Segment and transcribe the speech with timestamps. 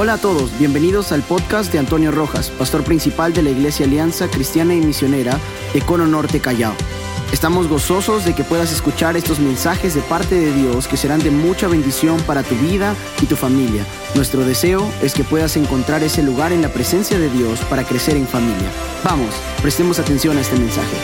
[0.00, 4.28] Hola a todos, bienvenidos al podcast de Antonio Rojas, pastor principal de la Iglesia Alianza
[4.28, 5.36] Cristiana y Misionera
[5.74, 6.72] de Cono Norte Callao.
[7.32, 11.32] Estamos gozosos de que puedas escuchar estos mensajes de parte de Dios que serán de
[11.32, 13.84] mucha bendición para tu vida y tu familia.
[14.14, 18.16] Nuestro deseo es que puedas encontrar ese lugar en la presencia de Dios para crecer
[18.16, 18.70] en familia.
[19.02, 20.96] Vamos, prestemos atención a este mensaje.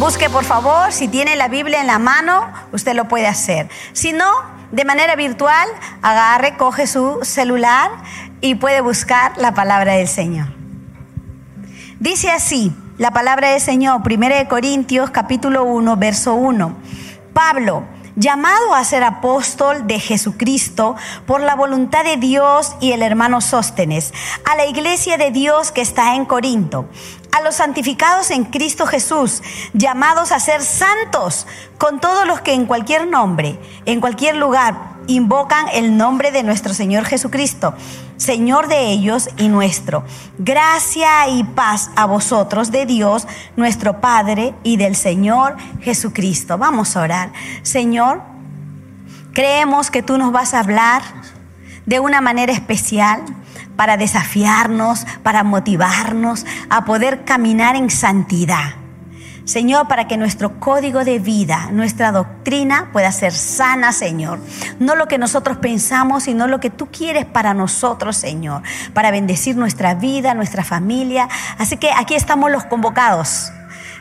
[0.00, 3.68] Busque por favor, si tiene la Biblia en la mano, usted lo puede hacer.
[3.92, 5.68] Si no, de manera virtual,
[6.02, 7.90] agarre, coge su celular
[8.40, 10.48] y puede buscar la palabra del Señor.
[12.00, 16.76] Dice así, la palabra del Señor, 1 Corintios capítulo 1, verso 1.
[17.32, 17.84] Pablo,
[18.18, 24.12] llamado a ser apóstol de Jesucristo por la voluntad de Dios y el hermano Sóstenes,
[24.44, 26.86] a la iglesia de Dios que está en Corinto,
[27.30, 31.46] a los santificados en Cristo Jesús, llamados a ser santos,
[31.78, 36.72] con todos los que en cualquier nombre, en cualquier lugar, invocan el nombre de nuestro
[36.72, 37.74] Señor Jesucristo,
[38.16, 40.04] Señor de ellos y nuestro.
[40.38, 46.58] Gracia y paz a vosotros de Dios, nuestro Padre, y del Señor Jesucristo.
[46.58, 47.32] Vamos a orar.
[47.62, 48.22] Señor,
[49.32, 51.02] creemos que tú nos vas a hablar
[51.86, 53.22] de una manera especial
[53.76, 58.87] para desafiarnos, para motivarnos a poder caminar en santidad.
[59.48, 64.40] Señor, para que nuestro código de vida, nuestra doctrina pueda ser sana, Señor.
[64.78, 68.60] No lo que nosotros pensamos, sino lo que tú quieres para nosotros, Señor,
[68.92, 71.30] para bendecir nuestra vida, nuestra familia.
[71.56, 73.50] Así que aquí estamos los convocados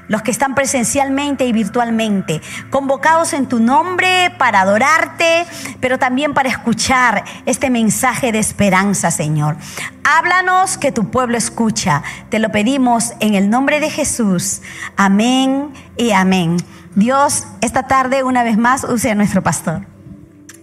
[0.08, 5.46] los que están presencialmente y virtualmente, convocados en tu nombre para adorarte,
[5.80, 9.58] pero también para escuchar este mensaje de esperanza, Señor.
[10.04, 12.04] Háblanos que tu pueblo escucha.
[12.30, 14.62] Te lo pedimos en el nombre de Jesús.
[14.96, 16.58] Amén y amén.
[16.96, 19.86] Dios, esta tarde una vez más use a nuestro pastor.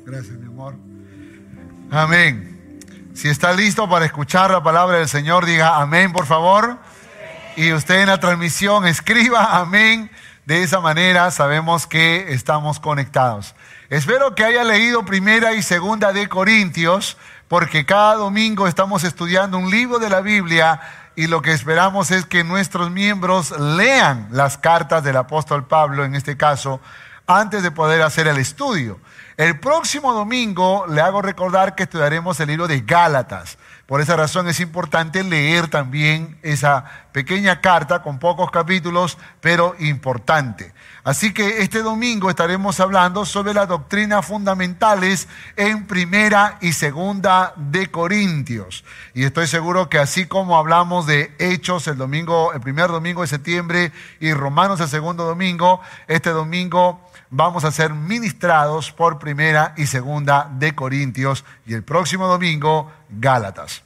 [0.04, 0.74] Gracias, mi amor.
[1.90, 2.80] Amén.
[3.14, 6.78] Si está listo para escuchar la palabra del Señor, diga amén, por favor.
[7.56, 10.10] Y usted en la transmisión escriba amén.
[10.44, 13.54] De esa manera sabemos que estamos conectados.
[13.88, 17.16] Espero que haya leído primera y segunda de Corintios,
[17.48, 20.80] porque cada domingo estamos estudiando un libro de la Biblia
[21.16, 26.16] y lo que esperamos es que nuestros miembros lean las cartas del apóstol Pablo, en
[26.16, 26.80] este caso,
[27.26, 28.98] antes de poder hacer el estudio.
[29.36, 33.58] El próximo domingo le hago recordar que estudiaremos el libro de Gálatas.
[33.86, 40.72] Por esa razón es importante leer también esa pequeña carta con pocos capítulos, pero importante.
[41.04, 47.90] Así que este domingo estaremos hablando sobre las doctrinas fundamentales en primera y segunda de
[47.90, 48.84] Corintios.
[49.12, 53.28] Y estoy seguro que así como hablamos de Hechos el domingo, el primer domingo de
[53.28, 59.86] septiembre y Romanos el segundo domingo, este domingo vamos a ser ministrados por primera y
[59.86, 63.82] segunda de Corintios y el próximo domingo Gálatas.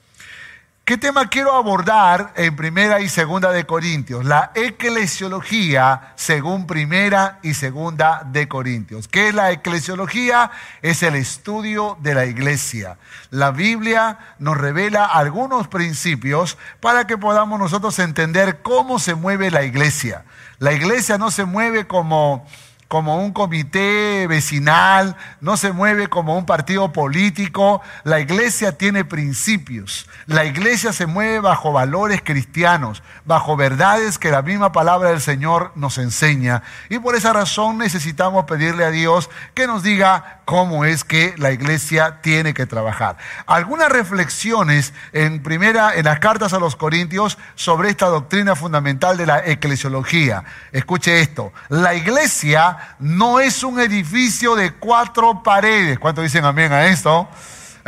[0.88, 4.25] ¿Qué tema quiero abordar en primera y segunda de Corintios?
[4.25, 9.06] La eclesiología según primera y segunda de Corintios.
[9.06, 10.50] ¿Qué es la eclesiología?
[10.81, 12.97] Es el estudio de la iglesia.
[13.28, 19.65] La Biblia nos revela algunos principios para que podamos nosotros entender cómo se mueve la
[19.65, 20.25] iglesia.
[20.59, 22.47] La iglesia no se mueve como
[22.88, 27.82] como un comité vecinal, no se mueve como un partido político.
[28.03, 30.09] La iglesia tiene principios.
[30.26, 35.72] La iglesia se mueve bajo valores cristianos, bajo verdades que la misma palabra del Señor
[35.75, 36.62] nos enseña.
[36.88, 41.53] Y por esa razón necesitamos pedirle a Dios que nos diga cómo es que la
[41.53, 43.19] iglesia tiene que trabajar.
[43.44, 49.26] Algunas reflexiones en primera en las cartas a los Corintios sobre esta doctrina fundamental de
[49.26, 50.44] la eclesiología.
[50.72, 55.98] Escuche esto, la iglesia no es un edificio de cuatro paredes.
[55.98, 57.28] ¿Cuántos dicen amén a esto?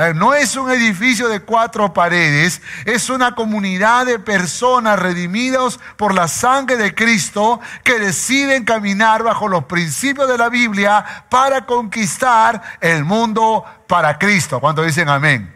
[0.01, 6.15] Eh, no es un edificio de cuatro paredes, es una comunidad de personas redimidas por
[6.15, 12.63] la sangre de Cristo que deciden caminar bajo los principios de la Biblia para conquistar
[12.81, 14.59] el mundo para Cristo.
[14.59, 15.55] ¿Cuántos dicen amén?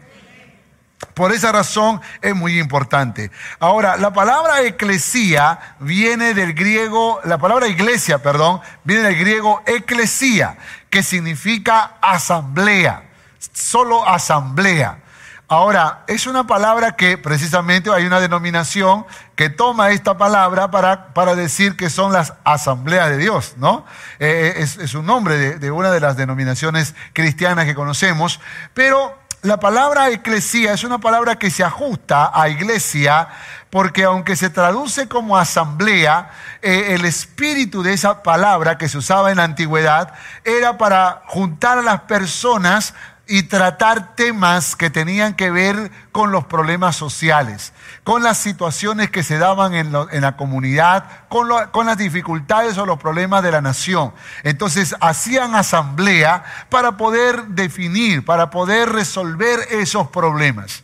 [1.15, 3.31] Por esa razón es muy importante.
[3.59, 10.57] Ahora, la palabra eclesía viene del griego, la palabra iglesia, perdón, viene del griego eclesía,
[10.91, 13.04] que significa asamblea,
[13.53, 14.99] solo asamblea.
[15.47, 19.05] Ahora, es una palabra que precisamente hay una denominación
[19.35, 23.85] que toma esta palabra para, para decir que son las asambleas de Dios, ¿no?
[24.17, 28.39] Eh, es, es, un nombre de, de una de las denominaciones cristianas que conocemos,
[28.73, 29.15] pero
[29.45, 33.27] la palabra eclesía es una palabra que se ajusta a iglesia
[33.69, 36.31] porque aunque se traduce como asamblea,
[36.63, 40.13] eh, el espíritu de esa palabra que se usaba en la antigüedad
[40.43, 42.95] era para juntar a las personas
[43.27, 47.73] y tratar temas que tenían que ver con los problemas sociales,
[48.03, 53.41] con las situaciones que se daban en, la comunidad, con, las dificultades o los problemas
[53.43, 54.13] de la nación.
[54.43, 60.83] Entonces hacían asamblea para poder definir, para poder resolver esos problemas.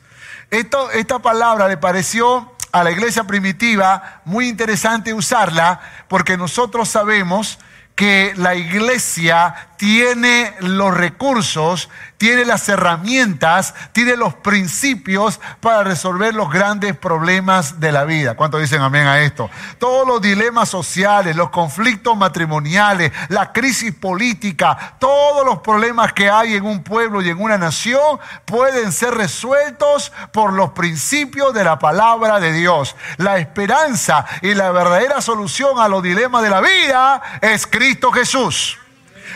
[0.49, 7.59] Esta palabra le pareció a la iglesia primitiva muy interesante usarla porque nosotros sabemos
[7.95, 16.51] que la iglesia tiene los recursos, tiene las herramientas, tiene los principios para resolver los
[16.51, 18.35] grandes problemas de la vida.
[18.35, 19.49] ¿Cuántos dicen amén a esto?
[19.79, 26.53] Todos los dilemas sociales, los conflictos matrimoniales, la crisis política, todos los problemas que hay
[26.53, 31.79] en un pueblo y en una nación pueden ser resueltos por los principios de la
[31.79, 32.95] palabra de Dios.
[33.17, 38.77] La esperanza y la verdadera solución a los dilemas de la vida es Cristo Jesús.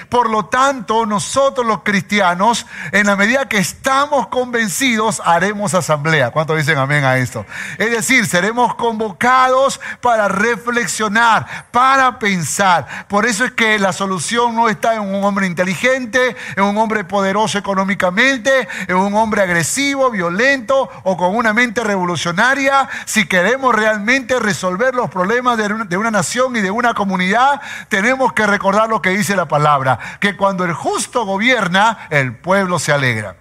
[0.09, 6.31] Por lo tanto, nosotros los cristianos, en la medida que estamos convencidos, haremos asamblea.
[6.31, 7.45] ¿Cuántos dicen amén a esto?
[7.77, 13.07] Es decir, seremos convocados para reflexionar, para pensar.
[13.07, 17.03] Por eso es que la solución no está en un hombre inteligente, en un hombre
[17.03, 22.89] poderoso económicamente, en un hombre agresivo, violento o con una mente revolucionaria.
[23.05, 28.45] Si queremos realmente resolver los problemas de una nación y de una comunidad, tenemos que
[28.45, 29.84] recordar lo que dice la palabra
[30.19, 33.35] que cuando el justo gobierna, el pueblo se alegra.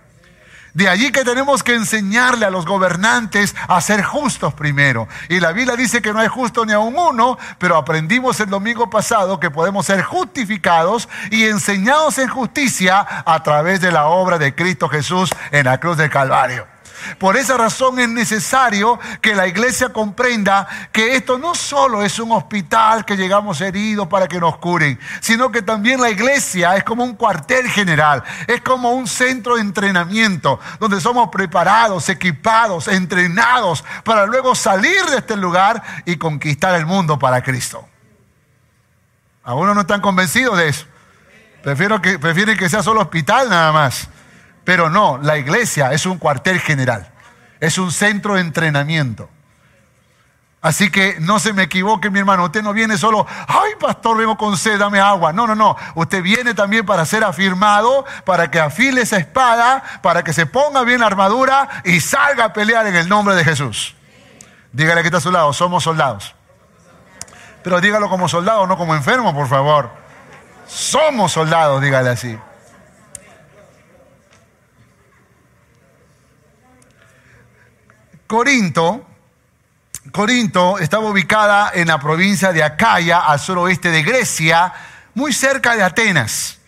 [0.74, 5.06] De allí que tenemos que enseñarle a los gobernantes a ser justos primero.
[5.28, 8.50] Y la Biblia dice que no hay justo ni a un uno, pero aprendimos el
[8.50, 14.36] domingo pasado que podemos ser justificados y enseñados en justicia a través de la obra
[14.36, 16.73] de Cristo Jesús en la cruz del Calvario.
[17.18, 22.32] Por esa razón es necesario que la iglesia comprenda que esto no solo es un
[22.32, 27.04] hospital que llegamos heridos para que nos curen, sino que también la iglesia es como
[27.04, 34.26] un cuartel general, es como un centro de entrenamiento donde somos preparados, equipados, entrenados para
[34.26, 37.88] luego salir de este lugar y conquistar el mundo para Cristo.
[39.44, 40.86] Algunos no están convencidos de eso.
[41.62, 44.08] Prefiero que, prefieren que sea solo hospital nada más.
[44.64, 47.10] Pero no, la iglesia es un cuartel general,
[47.60, 49.28] es un centro de entrenamiento.
[50.64, 52.44] Así que no se me equivoque, mi hermano.
[52.44, 55.30] Usted no viene solo, ay, pastor, vengo con sed, dame agua.
[55.30, 55.76] No, no, no.
[55.94, 60.82] Usted viene también para ser afirmado, para que afile esa espada, para que se ponga
[60.82, 63.94] bien la armadura y salga a pelear en el nombre de Jesús.
[64.72, 66.34] Dígale que está a su lado, somos soldados.
[67.62, 69.90] Pero dígalo como soldado, no como enfermo, por favor.
[70.66, 72.38] Somos soldados, dígale así.
[78.26, 79.06] Corinto,
[80.12, 84.72] Corinto estaba ubicada en la provincia de Acaya, al suroeste de Grecia,
[85.14, 86.58] muy cerca de Atenas.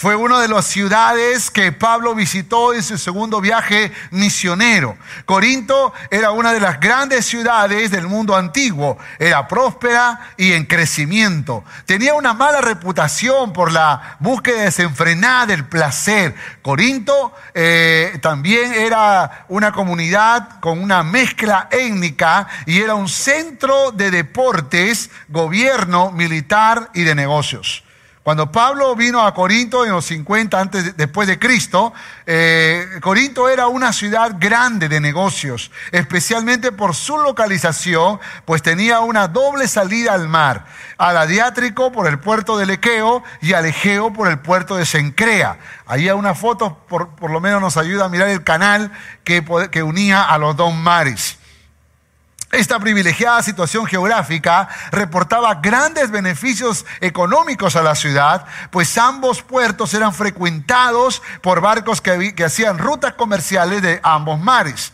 [0.00, 4.96] Fue una de las ciudades que Pablo visitó en su segundo viaje misionero.
[5.24, 8.96] Corinto era una de las grandes ciudades del mundo antiguo.
[9.18, 11.64] Era próspera y en crecimiento.
[11.84, 16.32] Tenía una mala reputación por la búsqueda desenfrenada del placer.
[16.62, 24.12] Corinto eh, también era una comunidad con una mezcla étnica y era un centro de
[24.12, 27.82] deportes, gobierno, militar y de negocios.
[28.28, 31.94] Cuando Pablo vino a Corinto en los 50 antes, después de Cristo,
[32.26, 39.28] eh, Corinto era una ciudad grande de negocios, especialmente por su localización, pues tenía una
[39.28, 40.66] doble salida al mar,
[40.98, 45.58] al Adiátrico por el puerto de Lequeo y al Egeo por el puerto de Sencrea.
[45.86, 48.92] Ahí hay una foto, por, por lo menos nos ayuda a mirar el canal
[49.24, 51.37] que, que unía a los dos mares.
[52.50, 60.14] Esta privilegiada situación geográfica reportaba grandes beneficios económicos a la ciudad, pues ambos puertos eran
[60.14, 64.92] frecuentados por barcos que, hacían rutas comerciales de ambos mares.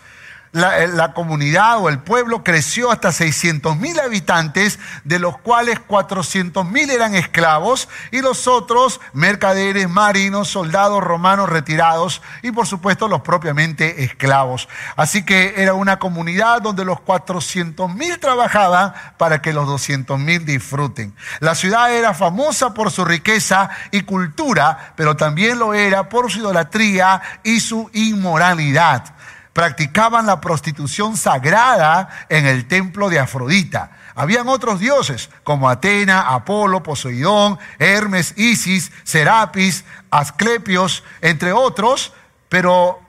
[0.55, 6.65] Eh, la, comunidad o el pueblo creció hasta 600 mil habitantes, de los cuales 400
[6.65, 13.23] mil eran esclavos y los otros mercaderes, marinos, soldados romanos retirados y por supuesto los
[13.23, 14.69] propiamente esclavos.
[14.95, 20.47] Así que era una comunidad donde los 400 mil trabajaban para que los 200 mil
[20.47, 21.17] disfruten.
[21.41, 26.39] La ciudad era famosa por su riqueza y cultura, pero también lo era por su
[26.39, 29.15] idolatría y su inmoralidad
[29.55, 33.93] practicaban la prostitución sagrada en el templo de Afrodita.
[34.17, 42.13] Habían otros dioses como Atena, Apolo, Poseidón, Hermes, Isis, Serapis, Asclepios, entre otros,
[42.49, 43.01] pero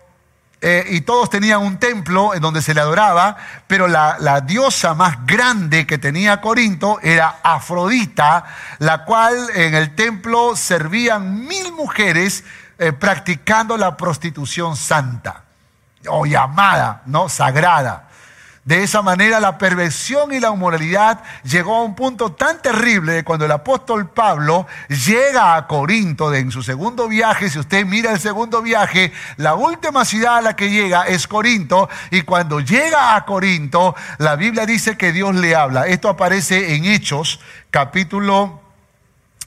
[0.61, 3.37] eh, y todos tenían un templo en donde se le adoraba,
[3.67, 8.45] pero la, diosa más grande que tenía Corinto era Afrodita,
[8.77, 12.43] la cual en el templo servían mil mujeres
[12.77, 15.44] eh, practicando la prostitución santa
[16.09, 17.29] o llamada, ¿no?
[17.29, 18.09] Sagrada.
[18.65, 23.45] De esa manera la perversión y la inmoralidad llegó a un punto tan terrible cuando
[23.45, 28.63] el apóstol Pablo llega a Corinto en su segundo viaje, si usted mira el segundo
[28.63, 33.93] viaje, la última ciudad a la que llega es Corinto y cuando llega a Corinto
[34.17, 35.85] la Biblia dice que Dios le habla.
[35.85, 38.64] Esto aparece en Hechos capítulo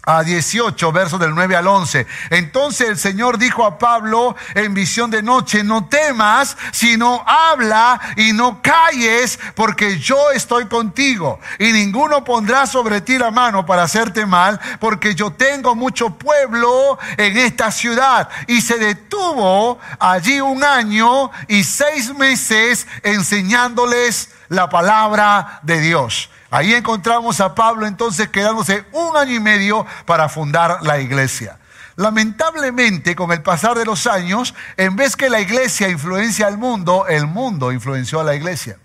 [0.08, 2.06] a 18, versos del 9 al 11.
[2.30, 8.32] Entonces el Señor dijo a Pablo en visión de noche, no temas, sino habla y
[8.32, 11.40] no calles, porque yo estoy contigo.
[11.58, 16.98] Y ninguno pondrá sobre ti la mano para hacerte mal, porque yo tengo mucho pueblo
[17.18, 18.30] en esta ciudad.
[18.46, 26.30] Y se detuvo allí un año y seis meses enseñándoles la palabra de Dios.
[26.50, 31.58] Ahí encontramos a Pablo entonces quedándose un año y medio para fundar la iglesia.
[31.96, 37.06] Lamentablemente, con el pasar de los años, en vez que la iglesia influencia al mundo,
[37.08, 38.78] el mundo influenció a la iglesia.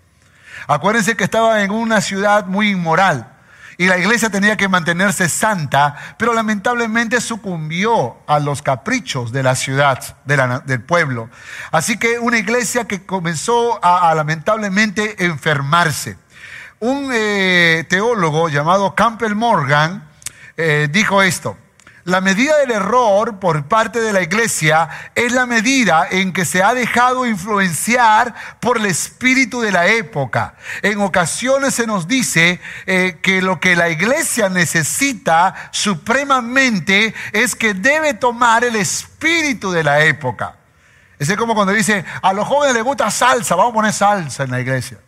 [0.66, 3.30] Acuérdense que estaba en una ciudad muy inmoral
[3.78, 9.54] y la iglesia tenía que mantenerse santa, pero lamentablemente sucumbió a los caprichos de la
[9.54, 11.30] ciudad, del pueblo.
[11.70, 16.18] Así que una iglesia que comenzó a, a lamentablemente enfermarse
[16.84, 20.06] un eh, teólogo llamado Campbell Morgan
[20.58, 21.56] eh, dijo esto.
[22.04, 26.62] La medida del error por parte de la iglesia es la medida en que se
[26.62, 30.56] ha dejado influenciar por el espíritu de la época.
[30.82, 37.72] En ocasiones se nos dice eh, que lo que la iglesia necesita supremamente es que
[37.72, 40.56] debe tomar el espíritu de la época.
[41.18, 44.50] Es como cuando dice, a los jóvenes les gusta salsa, vamos a poner salsa en
[44.50, 44.98] la iglesia.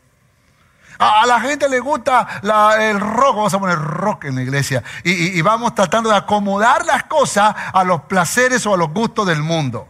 [0.98, 2.40] A, la gente le gusta
[2.78, 4.82] el rock, vamos a poner rock en la iglesia.
[5.04, 9.42] Y, vamos tratando de acomodar las cosas a los placeres o a los gustos del
[9.42, 9.88] mundo.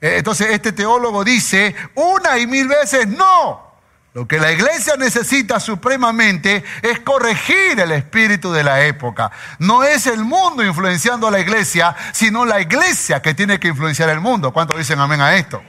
[0.00, 3.64] Eh, entonces este teólogo dice una y mil veces no.
[4.14, 9.32] Lo que la iglesia necesita supremamente es corregir el espíritu de la época.
[9.58, 14.10] No es el mundo influenciando a la iglesia, sino la iglesia que tiene que influenciar
[14.10, 14.52] el mundo.
[14.52, 15.60] ¿Cuántos dicen amén a esto?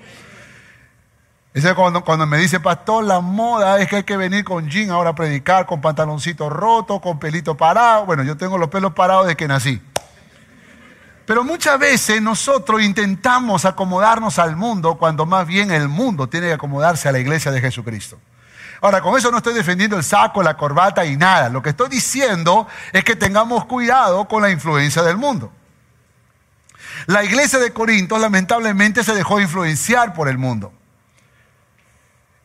[1.55, 5.11] Ese cuando, me dice, pastor, la moda es que hay que venir con jean ahora
[5.11, 8.05] a predicar, con pantaloncito roto, con pelito parado.
[8.05, 9.81] Bueno, yo tengo los pelos parados desde que nací.
[11.25, 16.53] Pero muchas veces nosotros intentamos acomodarnos al mundo cuando más bien el mundo tiene que
[16.53, 18.19] acomodarse a la iglesia de Jesucristo.
[18.81, 21.47] Ahora, con eso no estoy defendiendo el saco, la corbata y nada.
[21.47, 25.53] Lo que estoy diciendo es que tengamos cuidado con la influencia del mundo.
[27.05, 30.73] La iglesia de Corinto lamentablemente se dejó influenciar por el mundo.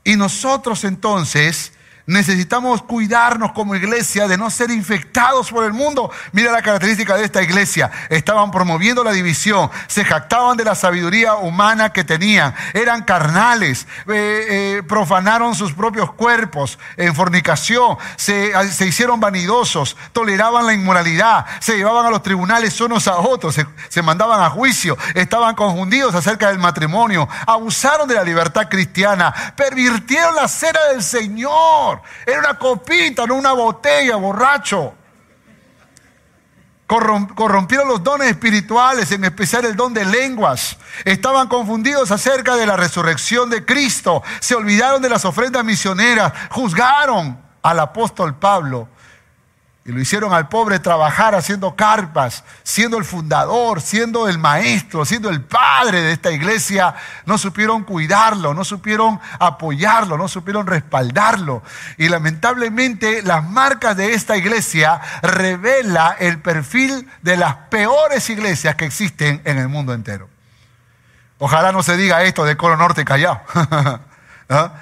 [0.05, 1.73] Y nosotros entonces
[2.07, 6.11] necesitamos cuidarnos como iglesia de no ser infectados por el mundo.
[6.33, 7.91] Mira la característica de esta iglesia.
[8.09, 14.47] Estaban promoviendo la división, se jactaban de la sabiduría humana que tenían, eran carnales, eh,
[14.79, 18.53] eh, profanaron sus propios cuerpos en fornicación, se,
[18.87, 24.03] hicieron vanidosos, toleraban la inmoralidad, se llevaban a los tribunales unos a otros, se, se
[24.03, 30.49] mandaban a juicio, estaban confundidos acerca del matrimonio, abusaron de la libertad cristiana, pervirtieron la
[30.49, 31.90] cera del Señor.
[32.27, 34.95] Era una copita, no una botella, borracho.
[36.87, 40.77] Corrompieron los dones espirituales, en especial el don de lenguas.
[41.05, 44.25] Estaban confundidos acerca de la resurrección de Cristo.
[44.41, 46.33] Se olvidaron de las ofrendas misioneras.
[46.51, 48.89] Juzgaron al apóstol Pablo
[49.91, 55.29] y lo hicieron al pobre trabajar haciendo carpas, siendo el fundador, siendo el maestro, siendo
[55.31, 56.95] el padre de esta iglesia.
[57.27, 61.65] No supieron cuidarlo, no supieron apoyarlo, no supieron respaldarlo.
[61.99, 68.85] Y lamentablemente las marcas de esta iglesia revela el perfil de las peores iglesias que
[68.85, 70.29] existen en el mundo entero.
[71.41, 73.43] Ojalá no se diga esto de Coro Norte Callao.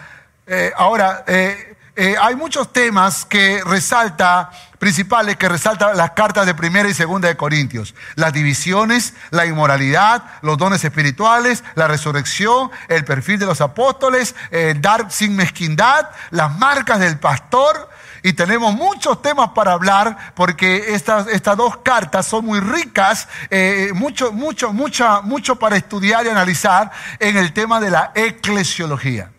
[0.50, 1.67] Eh, ahora, eh,
[1.98, 7.26] eh, hay muchos temas que resalta principales que resaltan las cartas de primera y segunda
[7.26, 7.96] de Corintios.
[8.14, 14.36] Las divisiones, la inmoralidad, los dones espirituales, la resurrección, el perfil de los apóstoles,
[14.76, 17.90] dar sin mezquindad, las marcas del pastor.
[18.22, 23.90] Y tenemos muchos temas para hablar porque estas, estas dos cartas son muy ricas, eh,
[23.94, 29.30] mucho, mucho, mucho, mucho para estudiar y analizar en el tema de la eclesiología.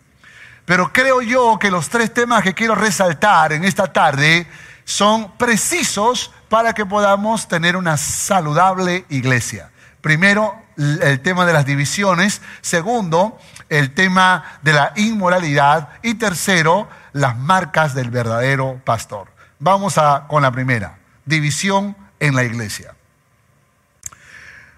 [0.70, 4.46] Pero creo yo que los tres temas que quiero resaltar en esta tarde
[4.84, 9.72] son precisos para que podamos tener una saludable iglesia.
[10.00, 12.40] Primero, el tema de las divisiones.
[12.60, 13.36] Segundo,
[13.68, 15.88] el tema de la inmoralidad.
[16.02, 19.26] Y tercero, las marcas del verdadero pastor.
[19.58, 22.94] Vamos a, con la primera, división en la iglesia.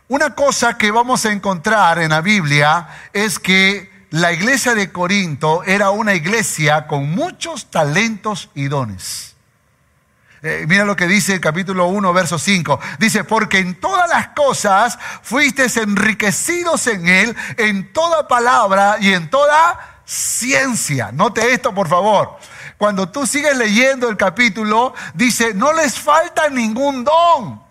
[0.09, 5.65] Una cosa que vamos a encontrar en la Biblia es que la iglesia de Corinto
[5.65, 9.35] era una iglesia con muchos talentos y dones.
[10.43, 12.79] Eh, mira lo que dice el capítulo 1, verso 5.
[12.99, 19.31] Dice, porque en todas las cosas fuisteis enriquecidos en él, en toda palabra y en
[19.31, 21.11] toda ciencia.
[21.11, 22.37] Note esto, por favor.
[22.77, 27.63] Cuando tú sigues leyendo el capítulo, dice, no les falta ningún don.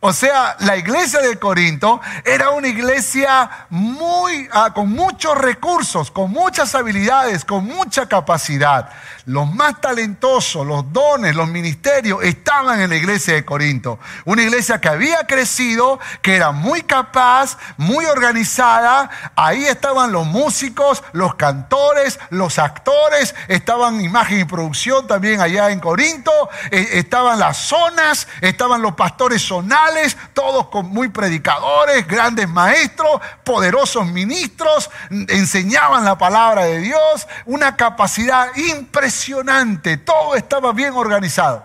[0.00, 6.30] O sea, la iglesia de Corinto era una iglesia muy, ah, con muchos recursos, con
[6.30, 8.90] muchas habilidades, con mucha capacidad
[9.26, 13.98] los más talentosos, los dones, los ministerios estaban en la iglesia de Corinto.
[14.24, 19.10] Una iglesia que había crecido, que era muy capaz, muy organizada.
[19.34, 25.80] Ahí estaban los músicos, los cantores, los actores, estaban imagen y producción también allá en
[25.80, 26.30] Corinto,
[26.70, 34.88] eh, estaban las zonas, estaban los pastores zonales, todos muy predicadores, grandes maestros, poderosos ministros,
[35.10, 41.64] enseñaban la palabra de Dios, una capacidad impresionante impresionante, todo estaba bien organizado.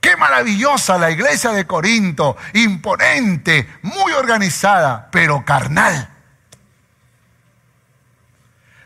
[0.00, 6.08] Qué maravillosa la iglesia de Corinto, imponente, muy organizada, pero carnal.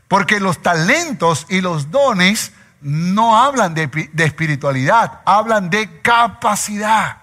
[0.08, 7.18] Porque los talentos y los dones no hablan de, de, espiritualidad, hablan de capacidad.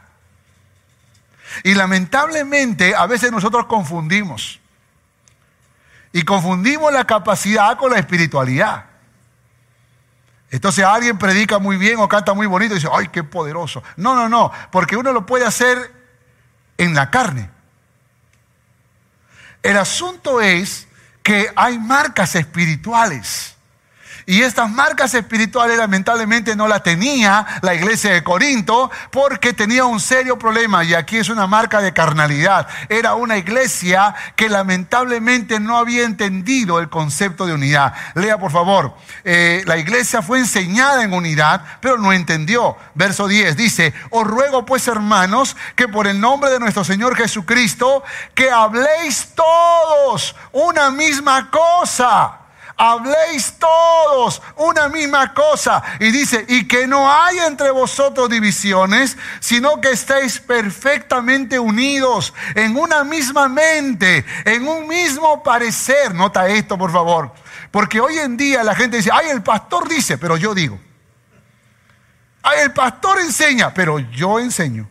[1.63, 4.59] Y lamentablemente a veces nosotros confundimos.
[6.11, 8.86] Y confundimos la capacidad con la espiritualidad.
[10.49, 13.83] Entonces alguien predica muy bien o canta muy bonito y dice, ay, qué poderoso.
[13.97, 15.93] No, no, no, porque uno lo puede hacer
[16.77, 17.49] en la carne.
[19.61, 20.87] El asunto es
[21.21, 23.56] que hay marcas espirituales
[24.29, 30.01] y estas marcas espirituales lamentablemente no las tenía la iglesia de Corinto porque tenía un
[30.01, 32.67] serio problema y aquí es una marca de carnalidad.
[32.89, 37.93] Era una iglesia que lamentablemente no había entendido el concepto de unidad.
[38.15, 42.75] Lea por favor, eh, la iglesia fue enseñada en unidad pero no entendió.
[42.95, 48.03] Verso 10 dice, os ruego pues hermanos que por el nombre de nuestro Señor Jesucristo
[48.35, 52.39] que habléis todos una misma cosa
[52.77, 55.83] habléis todos una misma cosa.
[55.99, 62.77] Y dice, y que no haya entre vosotros divisiones, sino que estéis perfectamente unidos en
[62.77, 66.13] una misma mente, en un mismo parecer.
[66.13, 67.33] Nota esto, por favor.
[67.71, 70.79] Porque hoy en día la gente dice, ay, el pastor dice, pero yo digo.
[72.43, 74.87] Ay, el pastor enseña, pero yo enseño.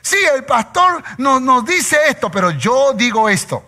[0.00, 3.67] Sí, el pastor nos, nos dice esto, pero yo digo esto.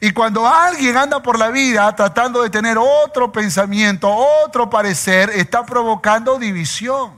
[0.00, 5.64] Y cuando alguien anda por la vida tratando de tener otro pensamiento, otro parecer, está
[5.64, 7.12] provocando división.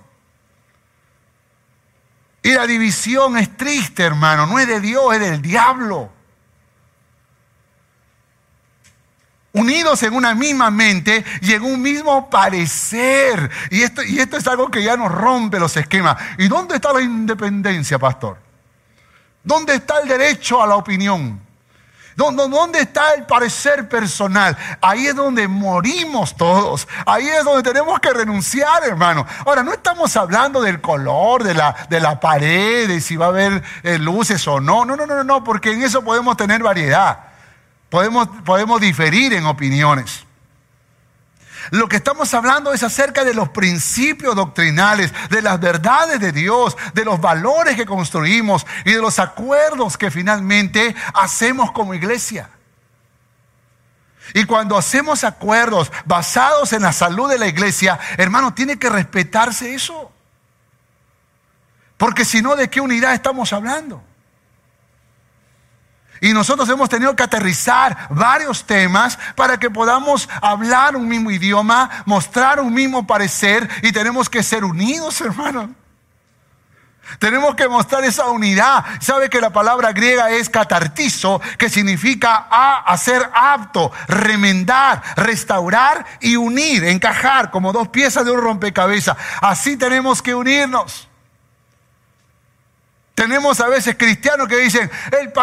[2.43, 6.11] Y la división es triste, hermano, no es de Dios, es del diablo.
[9.53, 13.51] Unidos en una misma mente y en un mismo parecer.
[13.71, 16.17] Y esto, y esto es algo que ya nos rompe los esquemas.
[16.39, 18.39] ¿Y dónde está la independencia, pastor?
[19.43, 21.50] ¿Dónde está el derecho a la opinión?
[22.21, 24.57] ¿Dónde está el parecer personal?
[24.83, 26.87] Ahí es donde morimos todos.
[27.07, 29.27] Ahí es donde tenemos que renunciar, hermano.
[29.47, 33.29] Ahora, no estamos hablando del color de la, de la pared, de si va a
[33.31, 34.85] haber eh, luces o no.
[34.85, 37.21] No, no, no, no, porque en eso podemos tener variedad.
[37.89, 40.27] Podemos, podemos diferir en opiniones.
[41.71, 46.77] Lo que estamos hablando es acerca de los principios doctrinales, de las verdades de Dios,
[46.95, 52.51] de los valores que construimos y de los acuerdos que finalmente hacemos como iglesia.
[54.35, 59.75] Y cuando hacemos acuerdos basados en la salud de la iglesia, hermano, tiene que respetarse
[59.75, 60.13] eso.
[61.97, 64.03] Porque si no, ¿de qué unidad estamos hablando?
[66.21, 71.89] Y nosotros hemos tenido que aterrizar varios temas para que podamos hablar un mismo idioma,
[72.05, 75.71] mostrar un mismo parecer y tenemos que ser unidos, hermanos.
[77.19, 78.85] Tenemos que mostrar esa unidad.
[79.01, 86.37] Sabe que la palabra griega es catartizo, que significa a, hacer apto, remendar, restaurar y
[86.37, 89.17] unir, encajar como dos piezas de un rompecabezas.
[89.41, 91.10] Así tenemos que unirnos.
[93.21, 94.91] Tenemos a veces cristianos que dicen,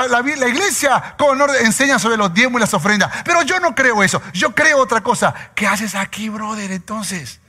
[0.09, 3.11] la, iglesia con orden enseña sobre los diezmos y las ofrendas.
[3.23, 4.19] Pero yo no creo eso.
[4.33, 5.31] Yo creo otra cosa.
[5.53, 6.71] ¿Qué haces aquí, brother?
[6.71, 7.39] Entonces,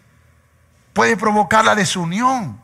[0.93, 2.63] puede provocar la desunión.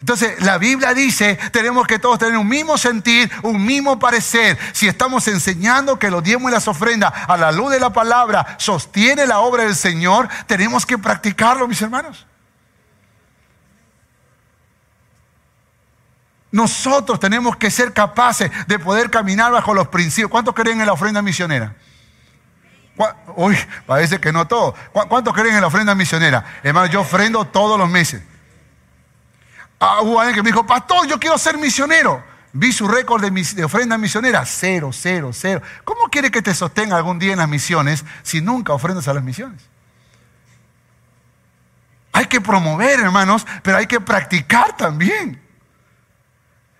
[0.00, 4.56] Entonces, la Biblia dice, tenemos que todos tener un mismo sentir, un mismo parecer.
[4.72, 8.56] Si estamos enseñando que los diezmos y las ofrendas a la luz de la palabra
[8.58, 12.26] sostiene la obra del Señor, tenemos que practicarlo, mis hermanos.
[16.52, 20.30] Nosotros tenemos que ser capaces de poder caminar bajo los principios.
[20.30, 21.74] ¿Cuántos creen en la ofrenda misionera?
[23.36, 24.74] Uy, parece que no todo.
[24.92, 26.44] ¿Cuántos creen en la ofrenda misionera?
[26.62, 28.22] Hermano, yo ofrendo todos los meses.
[29.78, 32.22] Ah, hubo alguien que me dijo, pastor, yo quiero ser misionero.
[32.52, 35.62] Vi su récord de, ofrenda misionera, cero, cero, cero.
[35.84, 39.22] ¿Cómo quiere que te sostenga algún día en las misiones si nunca ofrendas a las
[39.22, 39.62] misiones?
[42.12, 45.40] Hay que promover, hermanos, pero hay que practicar también.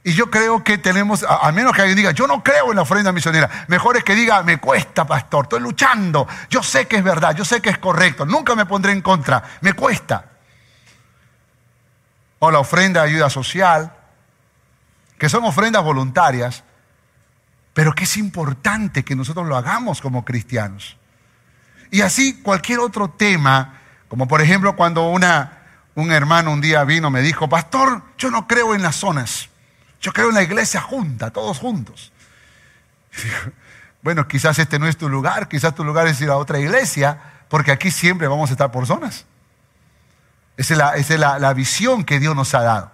[0.03, 2.83] Y yo creo que tenemos, a, menos que alguien diga, yo no creo en la
[2.83, 7.05] ofrenda misionera, mejor es que diga, me cuesta, pastor, estoy luchando, yo sé que es
[7.05, 10.31] verdad, yo sé que es correcto, nunca me pondré en contra, me cuesta
[12.41, 13.95] o la ofrenda de ayuda social,
[15.19, 16.65] que son ofrendas voluntarias,
[17.75, 20.97] pero que es importante que nosotros lo hagamos como cristianos.
[21.91, 25.59] Y así cualquier otro tema, como por ejemplo cuando una,
[25.95, 29.50] un hermano un día vino me dijo, pastor, yo no creo en las zonas,
[30.01, 32.13] yo creo en la iglesia junta, todos juntos.
[34.03, 37.21] Bueno, quizás este no es tu lugar, quizás tu lugar es ir a otra iglesia,
[37.49, 39.27] porque aquí siempre vamos a estar por zonas.
[40.57, 42.93] Esa es, la, visión que Dios nos ha dado.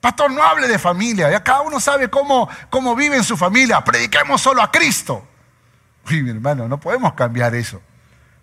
[0.00, 1.30] Pastor, no hable de familia.
[1.30, 2.48] Ya cada uno sabe cómo,
[2.96, 3.84] vive en su familia.
[3.84, 5.24] Prediquemos solo a Cristo.
[6.08, 7.80] Uy, mi hermano, no podemos cambiar eso.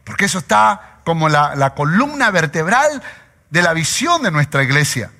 [0.05, 3.03] Porque eso está como la columna vertebral
[3.49, 5.11] de la visión de nuestra iglesia.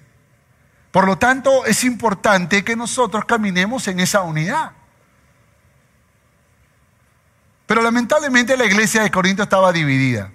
[0.91, 4.71] Por lo tanto, es importante que nosotros caminemos en esa unidad.
[7.65, 10.31] Pero lamentablemente la iglesia de Corinto estaba dividida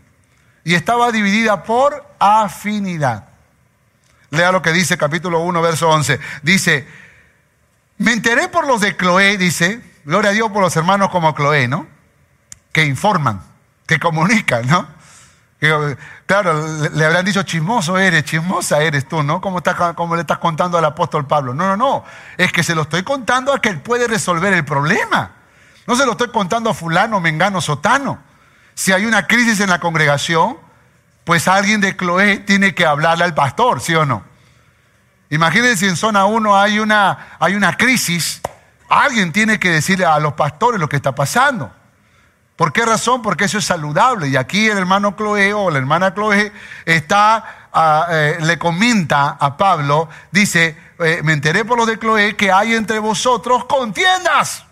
[0.65, 3.29] y estaba dividida por afinidad.
[4.31, 6.21] Lea lo que dice capítulo 1, verso 11.
[6.43, 6.87] Dice,
[7.99, 11.69] me enteré por los de Cloé, dice, gloria a Dios por los hermanos como Cloé,
[11.69, 11.87] ¿no?
[12.73, 13.43] Que informan,
[13.87, 14.89] que comunican, ¿no?
[16.27, 19.41] Claro, le habrán dicho, chismoso eres, chismosa eres tú, ¿no?
[19.41, 19.61] Como,
[20.17, 21.55] le estás contando al apóstol Pablo.
[21.55, 22.05] No, no, no.
[22.37, 25.31] Es que se lo estoy contando a que él puede resolver el problema.
[25.87, 28.19] No se lo estoy contando a fulano, mengano, sotano.
[28.75, 30.59] Si hay una crisis en la congregación,
[31.25, 34.25] pues alguien de Cloé tiene que hablarle al pastor, ¿sí o no?
[35.31, 38.41] Imagínense si en zona 1 hay una, hay una crisis,
[38.89, 41.73] alguien tiene que decirle a los pastores lo que está pasando.
[42.57, 43.23] ¿Por qué razón?
[43.23, 44.29] Porque eso es saludable.
[44.29, 46.53] Y aquí el hermano Cloé o la hermana Cloé
[46.85, 52.37] está, ah, eh, le comenta a Pablo, dice, eh, me enteré por lo de Cloé
[52.37, 54.65] que hay entre vosotros contiendas.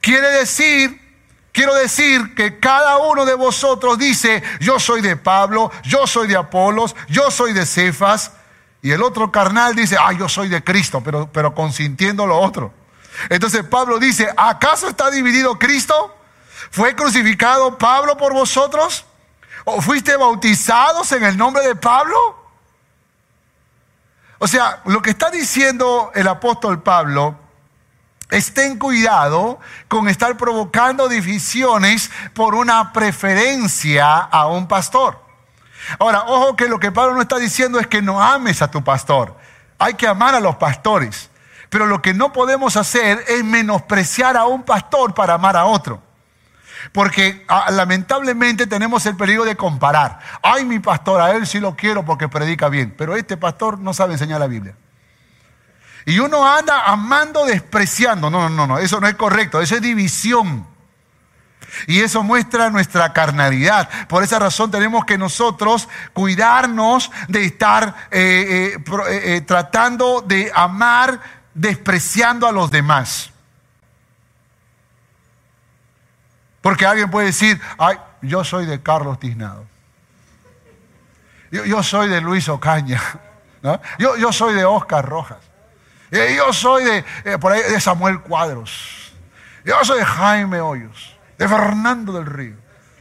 [0.00, 1.04] Quiere decir
[1.54, 6.36] Quiero decir que cada uno de vosotros dice, yo soy de Pablo, yo soy de
[6.36, 8.32] Apolos, yo soy de Cefas.
[8.82, 12.74] Y el otro carnal dice, ah, yo soy de Cristo, pero, pero consintiendo lo otro.
[13.28, 16.13] Entonces Pablo dice, ¿acaso está dividido Cristo?
[16.74, 19.04] ¿Fue crucificado Pablo por vosotros?
[19.64, 22.16] ¿O fuiste bautizados en el nombre de Pablo?
[24.40, 27.38] O sea, lo que está diciendo el apóstol Pablo
[28.28, 35.20] Estén cuidado con estar provocando divisiones por una preferencia a un pastor.
[36.00, 38.82] Ahora, ojo que lo que Pablo no está diciendo es que no ames a tu
[38.82, 39.36] pastor.
[39.78, 41.30] Hay que amar a los pastores.
[41.68, 46.02] Pero lo que no podemos hacer es menospreciar a un pastor para amar a otro.
[46.92, 50.18] Porque ah, lamentablemente tenemos el peligro de comparar.
[50.42, 52.94] Ay, mi pastor, a él sí lo quiero porque predica bien.
[52.96, 54.76] Pero este pastor no sabe enseñar la Biblia.
[56.06, 58.30] Y uno anda amando, despreciando.
[58.30, 60.66] No, no, no, eso no es correcto, eso es división.
[61.86, 63.88] Y eso muestra nuestra carnalidad.
[64.08, 71.20] Por esa razón tenemos que nosotros cuidarnos de estar eh, eh, eh, tratando de amar
[71.54, 73.33] despreciando a los demás.
[76.64, 79.66] Porque alguien puede decir, ay, yo soy de Carlos Tiznado.
[81.50, 83.02] Yo, soy de Luis Ocaña.
[83.98, 85.38] Yo, soy de Oscar Rojas.
[86.10, 89.12] Eh, yo soy de, eh, por ahí, de Samuel Cuadros.
[89.64, 92.56] Yo soy de Jaime Hoyos, de Fernando del Río,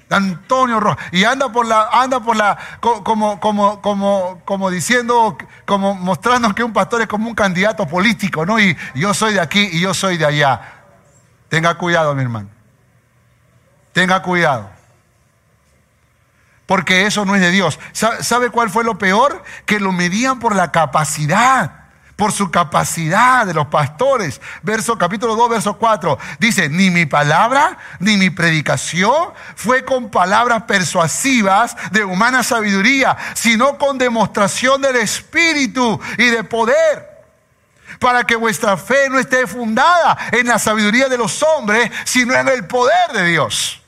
[0.09, 1.05] de Antonio Rojas.
[1.13, 6.65] Y anda por la, anda por la, como, como, como, como diciendo, como mostrando que
[6.65, 8.59] un pastor es como un candidato político, ¿no?
[8.59, 10.61] Y yo soy de aquí y yo soy de allá.
[11.47, 12.49] Tenga cuidado, mi hermano.
[13.93, 14.69] Tenga cuidado.
[16.65, 17.79] Porque eso no es de Dios.
[17.93, 19.43] ¿Sabe cuál fue lo peor?
[19.65, 21.83] Que lo medían por la capacidad
[22.15, 24.39] por su capacidad de los pastores.
[24.61, 26.17] Verso capítulo 2, verso 4.
[26.39, 33.77] Dice, ni mi palabra, ni mi predicación fue con palabras persuasivas de humana sabiduría, sino
[33.77, 37.11] con demostración del Espíritu y de poder
[37.99, 42.47] para que vuestra fe no esté fundada en la sabiduría de los hombres, sino en
[42.47, 43.82] el poder de Dios.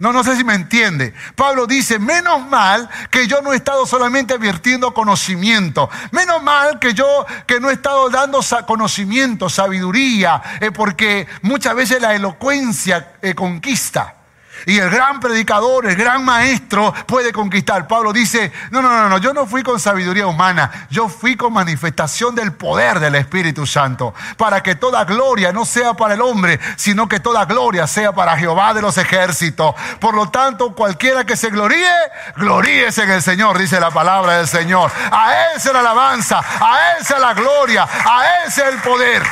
[0.00, 1.12] No, no sé si me entiende.
[1.36, 5.90] Pablo dice, menos mal que yo no he estado solamente advirtiendo conocimiento.
[6.10, 12.00] Menos mal que yo que no he estado dando conocimiento, sabiduría, eh, porque muchas veces
[12.00, 14.19] la elocuencia eh, conquista.
[14.66, 17.86] Y el gran predicador, el gran maestro puede conquistar.
[17.86, 21.52] Pablo dice, no, no, no, no, yo no fui con sabiduría humana, yo fui con
[21.52, 26.60] manifestación del poder del Espíritu Santo, para que toda gloria no sea para el hombre,
[26.76, 29.74] sino que toda gloria sea para Jehová de los ejércitos.
[29.98, 31.92] Por lo tanto, cualquiera que se gloríe,
[32.36, 34.90] gloríese en el Señor, dice la palabra del Señor.
[35.10, 39.22] A Él sea la alabanza, a Él sea la gloria, a Él sea el poder.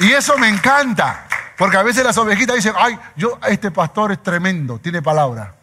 [0.00, 1.23] Y eso me encanta.
[1.56, 5.54] Porque a veces las ovejitas dicen, ay, yo, este pastor es tremendo, tiene palabra.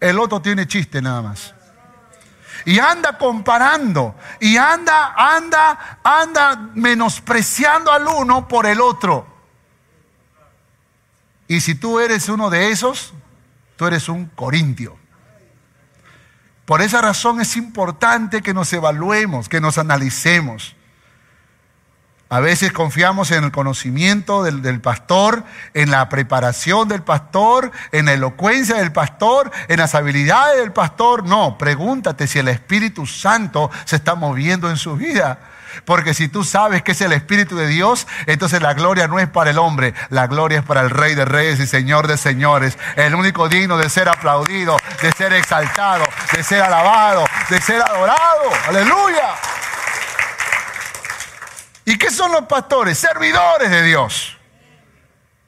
[0.00, 1.54] El otro tiene chiste nada más.
[2.64, 4.14] Y anda comparando.
[4.40, 9.26] Y anda, anda, anda menospreciando al uno por el otro.
[11.48, 13.12] Y si tú eres uno de esos,
[13.76, 14.96] tú eres un corintio.
[16.64, 20.76] Por esa razón es importante que nos evaluemos, que nos analicemos.
[22.32, 25.42] A veces confiamos en el conocimiento del, pastor,
[25.74, 31.26] en la preparación del pastor, en la elocuencia del pastor, en las habilidades del pastor.
[31.26, 35.40] No, pregúntate si el Espíritu Santo se está moviendo en su vida.
[35.84, 39.28] Porque si tú sabes que es el Espíritu de Dios, entonces la gloria no es
[39.28, 42.78] para el hombre, la gloria es para el Rey de Reyes y Señor de Señores,
[42.94, 48.50] el único digno de ser aplaudido, de ser exaltado, de ser alabado, de ser adorado.
[48.68, 49.34] Aleluya.
[51.90, 52.98] ¿Y qué son los pastores?
[52.98, 54.38] Servidores de Dios.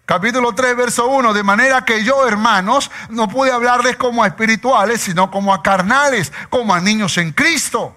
[0.05, 1.33] Capítulo 3, verso 1.
[1.35, 6.33] De manera que yo, hermanos, no pude hablarles como a espirituales, sino como a carnales,
[6.51, 7.95] como a niños en Cristo.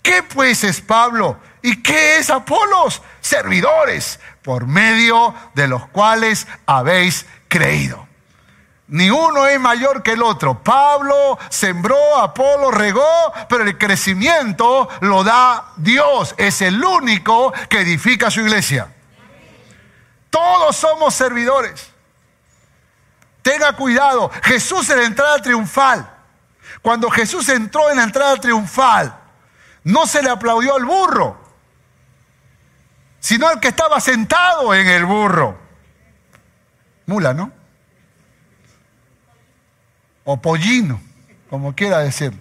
[0.00, 1.40] ¿Qué pues es Pablo?
[1.60, 3.02] ¿Y qué es Apolos?
[3.20, 8.07] Servidores, por medio de los cuales habéis creído.
[8.88, 10.62] Ni uno es mayor que el otro.
[10.62, 16.34] Pablo sembró, Apolo regó, pero el crecimiento lo da Dios.
[16.38, 18.88] Es el único que edifica su iglesia.
[20.30, 21.90] Todos somos servidores.
[23.42, 24.30] Tenga cuidado.
[24.42, 26.10] Jesús en la entrada triunfal.
[26.80, 29.14] Cuando Jesús entró en la entrada triunfal,
[29.84, 31.38] no se le aplaudió al burro,
[33.20, 35.58] sino al que estaba sentado en el burro.
[37.06, 37.57] Mula, ¿no?
[40.30, 41.00] O pollino,
[41.48, 42.38] como quiera decir.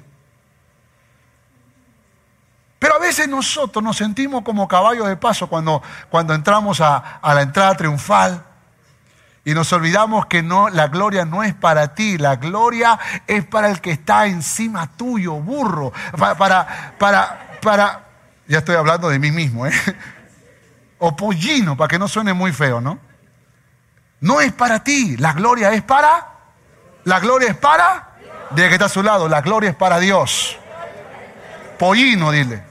[2.79, 7.41] Pero a veces nosotros nos sentimos como caballos de paso cuando, cuando entramos a, la
[7.41, 8.43] entrada triunfal
[9.45, 13.69] y nos olvidamos que no, la gloria no es para ti, la gloria es para
[13.69, 15.93] el que está encima tuyo, burro.
[16.17, 18.05] Para, para, para, para
[18.49, 19.71] ya estoy hablando de mí mismo, ¿eh?
[20.99, 22.99] O pollino, para que no suene muy feo, ¿no?
[24.19, 26.36] No es para ti, la gloria es para
[27.07, 28.17] la gloria es para.
[28.51, 29.29] Dile que está a su lado.
[29.29, 30.57] La gloria es para Dios.
[31.79, 32.61] Pollino, dile.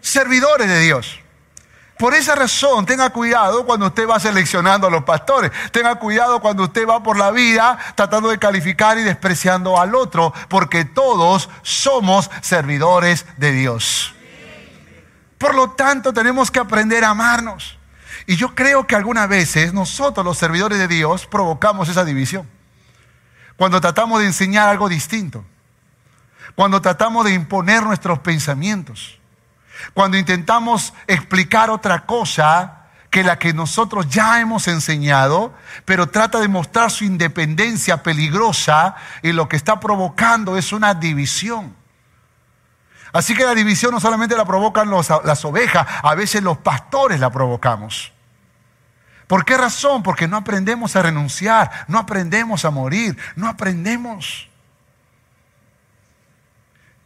[0.00, 1.20] Servidores de Dios.
[1.98, 5.50] Por esa razón, tenga cuidado cuando usted va seleccionando a los pastores.
[5.72, 10.32] Tenga cuidado cuando usted va por la vida tratando de calificar y despreciando al otro,
[10.48, 14.14] porque todos somos servidores de Dios.
[15.36, 17.78] Por lo tanto, tenemos que aprender a amarnos.
[18.26, 22.48] Y yo creo que algunas veces nosotros, los servidores de Dios, provocamos esa división.
[23.56, 25.44] Cuando tratamos de enseñar algo distinto.
[26.54, 29.18] Cuando tratamos de imponer nuestros pensamientos.
[29.92, 36.48] Cuando intentamos explicar otra cosa que la que nosotros ya hemos enseñado, pero trata de
[36.48, 41.76] mostrar su independencia peligrosa y lo que está provocando es una división.
[43.14, 47.30] Así que la división no solamente la provocan las ovejas, a veces los pastores la
[47.30, 48.12] provocamos.
[49.28, 50.02] ¿Por qué razón?
[50.02, 54.48] Porque no aprendemos a renunciar, no aprendemos a morir, no aprendemos.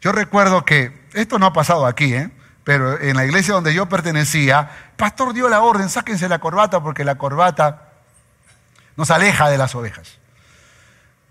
[0.01, 2.31] Yo recuerdo que, esto no ha pasado aquí, ¿eh?
[2.65, 7.05] pero en la iglesia donde yo pertenecía, pastor dio la orden, sáquense la corbata porque
[7.05, 7.91] la corbata
[8.97, 10.17] nos aleja de las ovejas.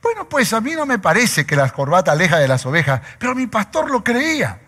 [0.04, 3.34] Bueno, pues a mí no me parece que la corbata aleja de las ovejas, pero
[3.34, 4.60] mi pastor lo creía.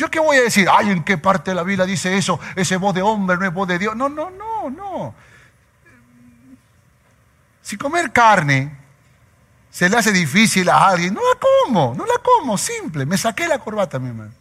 [0.00, 0.66] ¿Yo qué voy a decir?
[0.72, 2.40] Ay, ¿en qué parte de la Biblia dice eso?
[2.56, 3.94] Ese voz de hombre no es voz de Dios.
[3.94, 5.14] No, no, no, no.
[7.60, 8.78] Si comer carne
[9.70, 13.46] se le hace difícil a alguien, no la como, no la como, simple, me saqué
[13.46, 14.32] la corbata, mi hermano.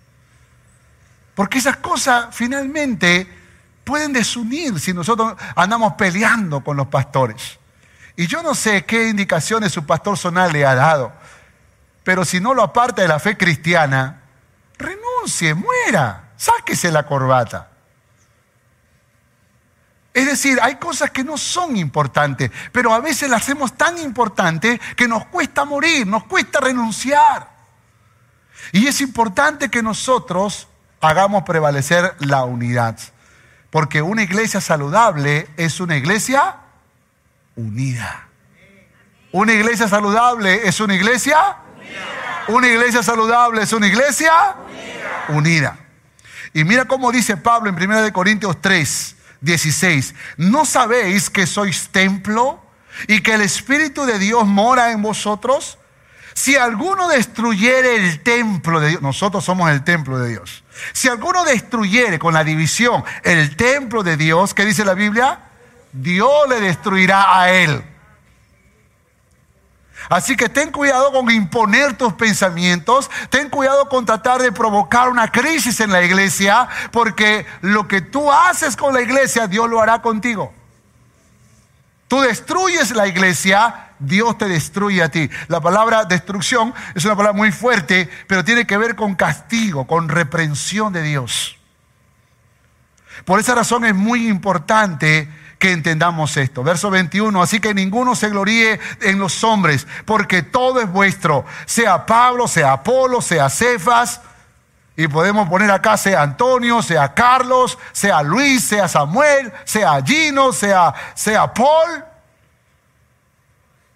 [1.36, 3.28] Porque esas cosas finalmente
[3.84, 7.60] pueden desunir si nosotros andamos peleando con los pastores.
[8.16, 11.12] Y yo no sé qué indicaciones su pastor zonal le ha dado,
[12.06, 14.19] pero si no lo aparta de la fe cristiana,
[14.80, 17.68] renuncie, muera, sáquese la corbata.
[20.14, 24.80] Es decir, hay cosas que no son importantes, pero a veces las hacemos tan importantes
[24.96, 27.48] que nos cuesta morir, nos cuesta renunciar.
[28.72, 30.68] Y es importante que nosotros
[31.00, 32.98] hagamos prevalecer la unidad,
[33.70, 36.56] porque una iglesia saludable es una iglesia
[37.56, 38.28] unida.
[39.32, 42.29] Una iglesia saludable es una iglesia unida.
[42.50, 44.32] Una iglesia saludable es una iglesia
[45.30, 45.78] unida.
[46.52, 52.60] Y mira cómo dice Pablo en 1 Corintios 3, 16, ¿no sabéis que sois templo
[53.08, 55.78] y que el Espíritu de Dios mora en vosotros?
[56.34, 60.64] Si alguno destruyere el templo de Dios, nosotros somos el templo de Dios.
[60.92, 65.40] Si alguno destruyere con la división el templo de Dios, ¿qué dice la Biblia?
[65.92, 67.84] Dios le destruirá a él.
[70.10, 75.32] Así que ten cuidado con imponer tus pensamientos, ten cuidado con tratar de provocar una
[75.32, 80.02] crisis en la iglesia, porque lo que tú haces con la iglesia, Dios lo hará
[80.02, 80.52] contigo.
[82.08, 85.30] Tú destruyes la iglesia, Dios te destruye a ti.
[85.48, 90.10] La palabra destrucción es una palabra muy fuerte, pero tiene que ver con castigo, con
[90.10, 91.56] reprensión de Dios.
[93.26, 96.64] Por esa razón es muy importante que entendamos esto.
[96.64, 102.06] Verso 21, así que ninguno se gloríe en los hombres, porque todo es vuestro, sea
[102.06, 104.22] Pablo, sea Apolo, sea Cefas,
[104.96, 110.94] y podemos poner acá sea Antonio, sea Carlos, sea Luis, sea Samuel, sea Gino, sea,
[111.14, 112.04] sea Paul,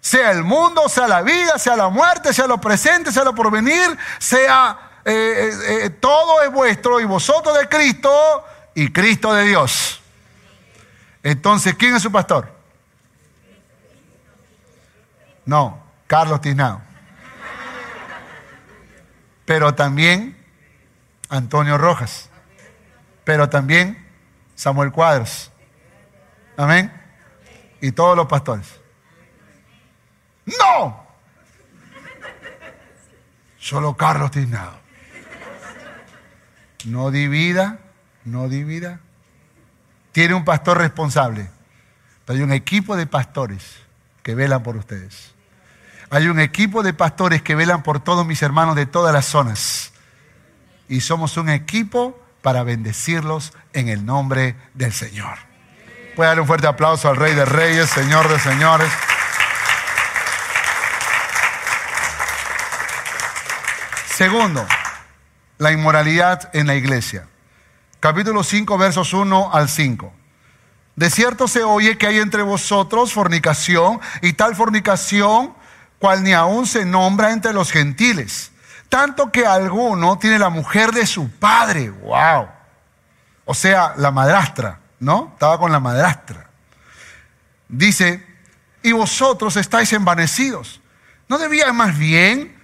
[0.00, 3.98] sea el mundo, sea la vida, sea la muerte, sea lo presente, sea lo porvenir,
[4.18, 10.00] sea eh, eh, eh, todo es vuestro y vosotros de Cristo y Cristo de Dios.
[11.24, 12.52] Entonces, ¿quién es su pastor?
[15.46, 16.82] No, Carlos Tiznado.
[19.46, 20.36] Pero también
[21.30, 22.28] Antonio Rojas.
[23.24, 24.06] Pero también
[24.54, 25.50] Samuel Cuadros.
[26.58, 26.92] Amén.
[27.80, 28.78] Y todos los pastores.
[30.44, 31.06] No.
[33.58, 34.78] Solo Carlos Tiznado.
[36.84, 37.78] No divida,
[38.26, 39.00] no divida
[40.14, 41.50] tiene un pastor responsable,
[42.24, 43.64] pero hay un equipo de pastores
[44.22, 45.34] que velan por ustedes.
[46.08, 49.92] Hay un equipo de pastores que velan por todos mis hermanos de todas las zonas.
[50.88, 55.36] Y somos un equipo para bendecirlos en el nombre del Señor.
[56.14, 58.92] Puede darle un fuerte aplauso al Rey de Reyes, Señor de Señores.
[64.06, 64.64] Segundo,
[65.58, 67.26] la inmoralidad en la iglesia
[68.04, 70.12] capítulo 5, versos 1 al 5.
[70.94, 75.54] De cierto se oye que hay entre vosotros fornicación y tal fornicación
[75.98, 78.52] cual ni aún se nombra entre los gentiles.
[78.90, 81.88] Tanto que alguno tiene la mujer de su padre.
[81.88, 82.48] ¡Wow!
[83.46, 85.30] O sea, la madrastra, ¿no?
[85.32, 86.50] Estaba con la madrastra.
[87.70, 88.22] Dice,
[88.82, 90.82] y vosotros estáis envanecidos.
[91.26, 92.54] ¿No debía más bien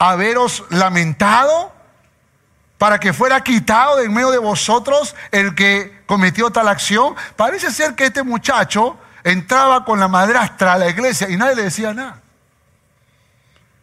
[0.00, 1.75] haberos lamentado
[2.78, 7.14] para que fuera quitado de en medio de vosotros el que cometió tal acción.
[7.36, 11.62] Parece ser que este muchacho entraba con la madrastra a la iglesia y nadie le
[11.64, 12.20] decía nada.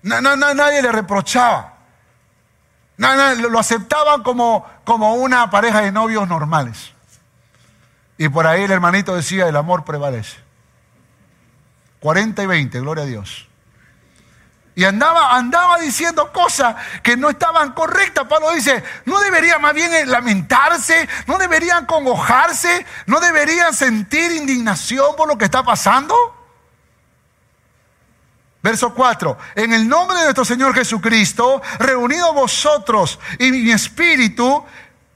[0.04, 1.74] nadie le reprochaba.
[2.98, 6.92] lo aceptaban como, como una pareja de novios normales.
[8.18, 10.38] Y por ahí el hermanito decía, el amor prevalece.
[12.00, 13.48] 40 y 20, gloria a Dios.
[14.76, 18.26] Y andaba, andaba diciendo cosas que no estaban correctas.
[18.28, 25.28] Pablo dice, no debería más bien lamentarse, no deberían congojarse, no deberían sentir indignación por
[25.28, 26.16] lo que está pasando.
[28.64, 34.66] Verso 4, en el nombre de nuestro Señor Jesucristo, reunidos vosotros y mi espíritu,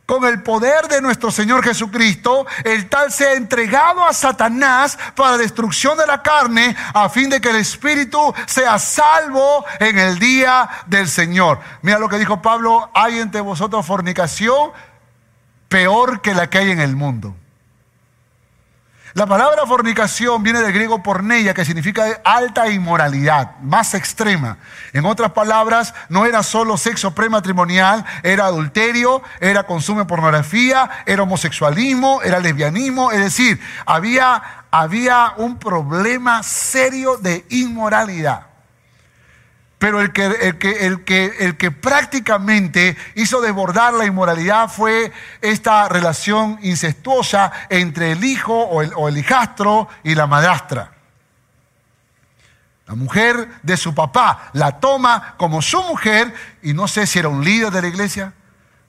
[0.08, 5.98] con el poder de nuestro Señor Jesucristo, el tal sea entregado a Satanás para destrucción
[5.98, 11.10] de la carne, a fin de que el Espíritu sea salvo en el día del
[11.10, 11.60] Señor.
[11.82, 14.72] Mira lo que dijo Pablo, hay entre vosotros fornicación
[15.68, 17.36] peor que la que hay en el mundo.
[19.18, 24.60] La palabra fornicación viene del griego porneia, que significa alta inmoralidad, más extrema.
[24.94, 31.24] En otras palabras, no era solo sexo prematrimonial, era adulterio, era consumo de pornografía, era
[31.24, 33.12] homosexualismo, era lesbianismo.
[33.12, 38.47] Es decir, había, había un problema serio de inmoralidad.
[39.78, 45.12] Pero el que, el, que, el, que, el que prácticamente hizo desbordar la inmoralidad fue
[45.42, 50.94] esta relación incestuosa entre el hijo o el, o el hijastro y la madrastra.
[52.88, 57.28] La mujer de su papá la toma como su mujer y no sé si era
[57.28, 58.34] un líder de la iglesia,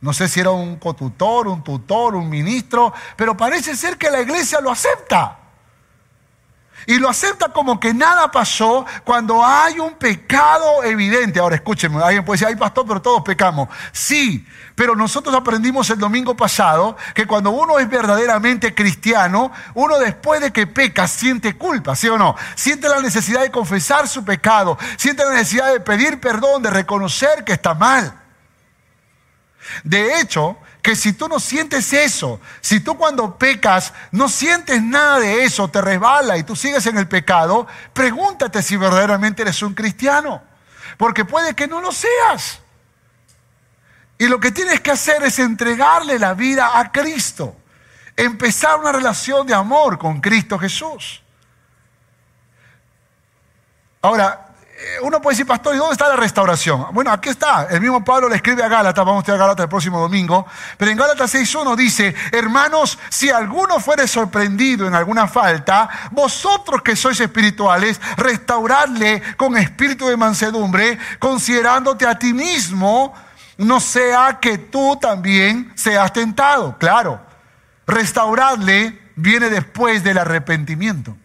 [0.01, 4.20] no sé si era un cotutor, un tutor, un ministro, pero parece ser que la
[4.20, 5.39] iglesia lo acepta.
[6.86, 11.40] Y lo acepta como que nada pasó cuando hay un pecado evidente.
[11.40, 13.68] Ahora escúchenme, alguien puede decir, ay pastor, pero todos pecamos.
[13.92, 20.40] Sí, pero nosotros aprendimos el domingo pasado que cuando uno es verdaderamente cristiano, uno después
[20.40, 22.36] de que peca siente culpa, ¿sí o no?
[22.54, 27.44] Siente la necesidad de confesar su pecado, siente la necesidad de pedir perdón, de reconocer
[27.44, 28.14] que está mal.
[29.82, 35.18] De hecho, que si tú no sientes eso, si tú cuando pecas no sientes nada
[35.18, 39.74] de eso, te resbala y tú sigues en el pecado, pregúntate si verdaderamente eres un
[39.74, 40.42] cristiano,
[40.96, 42.60] porque puede que no lo seas.
[44.18, 47.56] Y lo que tienes que hacer es entregarle la vida a Cristo,
[48.16, 51.22] empezar una relación de amor con Cristo Jesús.
[54.02, 54.47] Ahora,
[55.02, 56.86] uno puede decir, pastor, ¿y dónde está la restauración?
[56.92, 57.66] Bueno, aquí está.
[57.68, 60.46] El mismo Pablo le escribe a Gálatas, vamos a estudiar Gálatas el próximo domingo.
[60.76, 66.94] Pero en Gálatas 6.1 dice, hermanos, si alguno fuere sorprendido en alguna falta, vosotros que
[66.94, 73.14] sois espirituales, restauradle con espíritu de mansedumbre, considerándote a ti mismo,
[73.56, 76.78] no sea que tú también seas tentado.
[76.78, 77.20] Claro,
[77.86, 81.16] restauradle viene después del arrepentimiento.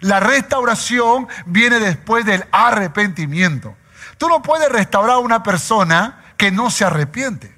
[0.00, 3.76] La restauración viene después del arrepentimiento.
[4.18, 7.54] Tú no puedes restaurar a una persona que no se arrepiente.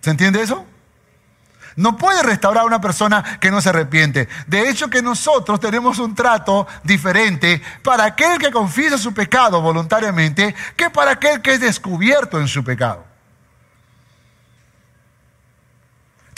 [0.00, 0.64] ¿Se entiende eso?
[1.76, 4.28] No puedes restaurar a una persona que no se arrepiente.
[4.46, 10.56] De hecho que nosotros tenemos un trato diferente para aquel que confiesa su pecado voluntariamente
[10.76, 13.07] que para aquel que es descubierto en su pecado.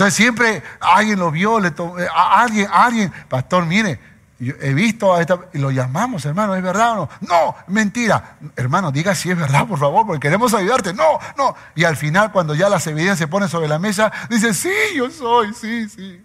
[0.00, 4.00] Entonces siempre alguien lo vio, le eh, alguien, alguien, pastor, mire,
[4.40, 7.08] he visto a esta, y lo llamamos, hermano, ¿es verdad o no?
[7.28, 8.38] No, mentira.
[8.56, 10.94] Hermano, diga si es verdad, por favor, porque queremos ayudarte.
[10.94, 11.54] No, no.
[11.74, 15.10] Y al final, cuando ya las evidencias se ponen sobre la mesa, dice, sí, yo
[15.10, 16.24] soy, sí, sí.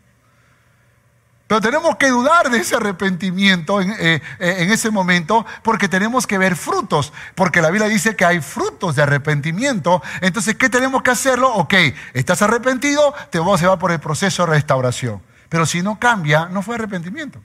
[1.47, 6.25] Pero tenemos que dudar de ese arrepentimiento en, eh, eh, en, ese momento porque tenemos
[6.25, 10.01] que ver frutos, porque la Biblia dice que hay frutos de arrepentimiento.
[10.21, 11.53] Entonces, ¿qué tenemos que hacerlo?
[11.53, 11.75] Ok,
[12.13, 15.21] estás arrepentido, te vamos a llevar por el proceso de restauración.
[15.49, 17.39] Pero si no cambia, no fue arrepentimiento.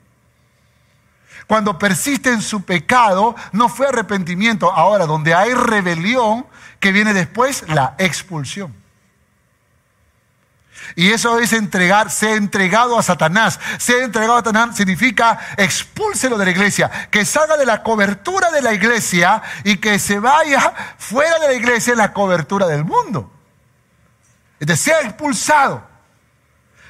[1.45, 4.71] Cuando persiste en su pecado, no fue arrepentimiento.
[4.71, 6.47] Ahora, donde hay rebelión,
[6.79, 8.80] que viene después, la expulsión.
[10.95, 13.59] Y eso es entregar, ser entregado a Satanás.
[13.77, 18.61] Ser entregado a Satanás significa expúlselo de la iglesia, que salga de la cobertura de
[18.61, 23.31] la iglesia y que se vaya fuera de la iglesia en la cobertura del mundo.
[24.59, 25.89] Es sea expulsado.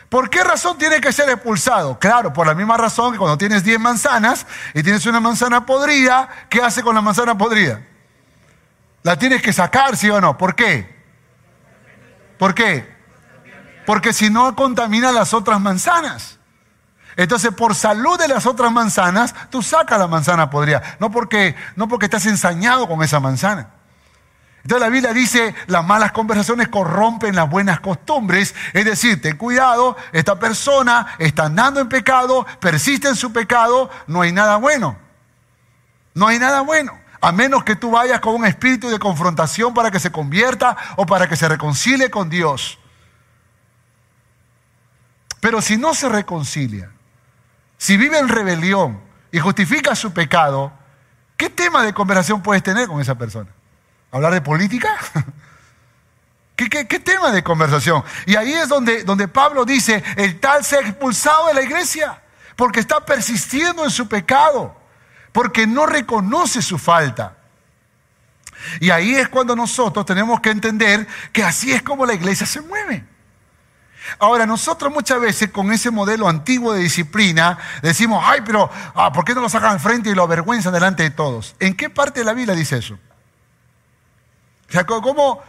[0.09, 1.97] ¿Por qué razón tiene que ser expulsado?
[1.97, 6.27] Claro, por la misma razón que cuando tienes 10 manzanas y tienes una manzana podrida,
[6.49, 7.81] ¿qué hace con la manzana podrida?
[9.03, 10.37] La tienes que sacar, ¿sí o no?
[10.37, 11.01] ¿Por qué?
[12.37, 12.90] ¿Por qué?
[13.85, 16.39] Porque si no contamina las otras manzanas.
[17.17, 20.81] Entonces, por salud de las otras manzanas, tú sacas la manzana podrida.
[20.99, 23.69] No porque, no porque estás ensañado con esa manzana.
[24.63, 28.53] Entonces la Biblia dice, las malas conversaciones corrompen las buenas costumbres.
[28.73, 34.21] Es decir, ten cuidado, esta persona está andando en pecado, persiste en su pecado, no
[34.21, 34.97] hay nada bueno.
[36.13, 36.99] No hay nada bueno.
[37.21, 41.05] A menos que tú vayas con un espíritu de confrontación para que se convierta o
[41.05, 42.77] para que se reconcilie con Dios.
[45.41, 46.91] Pero si no se reconcilia,
[47.77, 50.71] si vive en rebelión y justifica su pecado,
[51.35, 53.49] ¿qué tema de conversación puedes tener con esa persona?
[54.11, 54.95] ¿Hablar de política?
[56.55, 58.03] ¿Qué, tema de conversación?
[58.27, 62.21] Y ahí es donde, donde Pablo dice, el tal se ha expulsado de la iglesia
[62.55, 64.77] porque está persistiendo en su pecado,
[65.31, 67.35] porque no reconoce su falta.
[68.79, 72.61] Y ahí es cuando nosotros tenemos que entender que así es como la iglesia se
[72.61, 73.03] mueve.
[74.19, 79.25] Ahora, nosotros muchas veces con ese modelo antiguo de disciplina decimos, ay, pero ah, ¿por
[79.25, 81.55] qué no lo sacan al frente y lo avergüenzan delante de todos?
[81.59, 82.95] ¿En qué parte de la Biblia dice eso?
[84.69, 85.41] O sea, ¿cómo,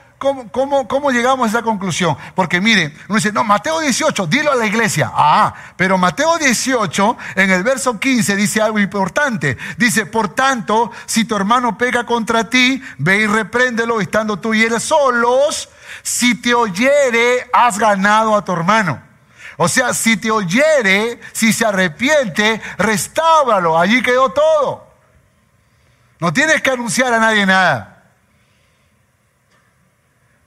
[0.51, 2.17] cómo, cómo, llegamos a esa conclusión?
[2.35, 5.11] Porque mire, uno dice, no, Mateo 18, dilo a la iglesia.
[5.13, 9.59] Ah, pero Mateo 18, en el verso 15, dice algo importante.
[9.77, 14.63] Dice, por tanto, si tu hermano pega contra ti, ve y repréndelo, estando tú y
[14.63, 15.69] él solos
[16.03, 19.03] si te oyere, has ganado a tu hermano.
[19.57, 23.79] O sea, si te oyere, si se arrepiente, restábralo.
[23.79, 24.91] Allí quedó todo.
[26.19, 27.92] No tienes que anunciar a nadie nada.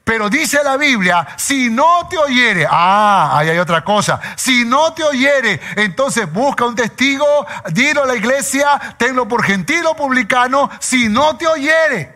[0.06, 4.94] Pero dice la Biblia, si no te oyere, ah, ahí hay otra cosa, si no
[4.94, 7.26] te oyere, entonces busca un testigo,
[7.72, 12.14] dilo a la iglesia, tenlo por gentil o publicano, si no te oyere.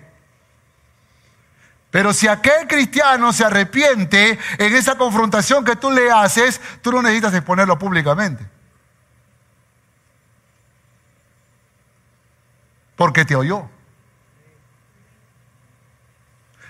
[1.89, 7.01] Pero si aquel cristiano se arrepiente en esa confrontación que tú le haces, tú no
[7.01, 8.45] necesitas exponerlo públicamente.
[12.95, 13.67] Porque te oyó.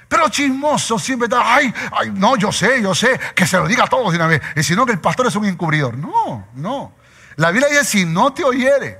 [0.09, 3.83] Pero chismoso siempre está, ay, ay, no, yo sé, yo sé, que se lo diga
[3.83, 4.41] a todos de una vez.
[4.55, 5.95] Y si no, que el pastor es un encubridor.
[5.95, 6.93] No, no.
[7.35, 8.99] La Biblia dice, si no te oyere,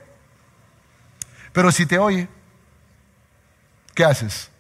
[1.51, 2.30] pero si te oye,
[3.95, 4.51] ¿qué haces?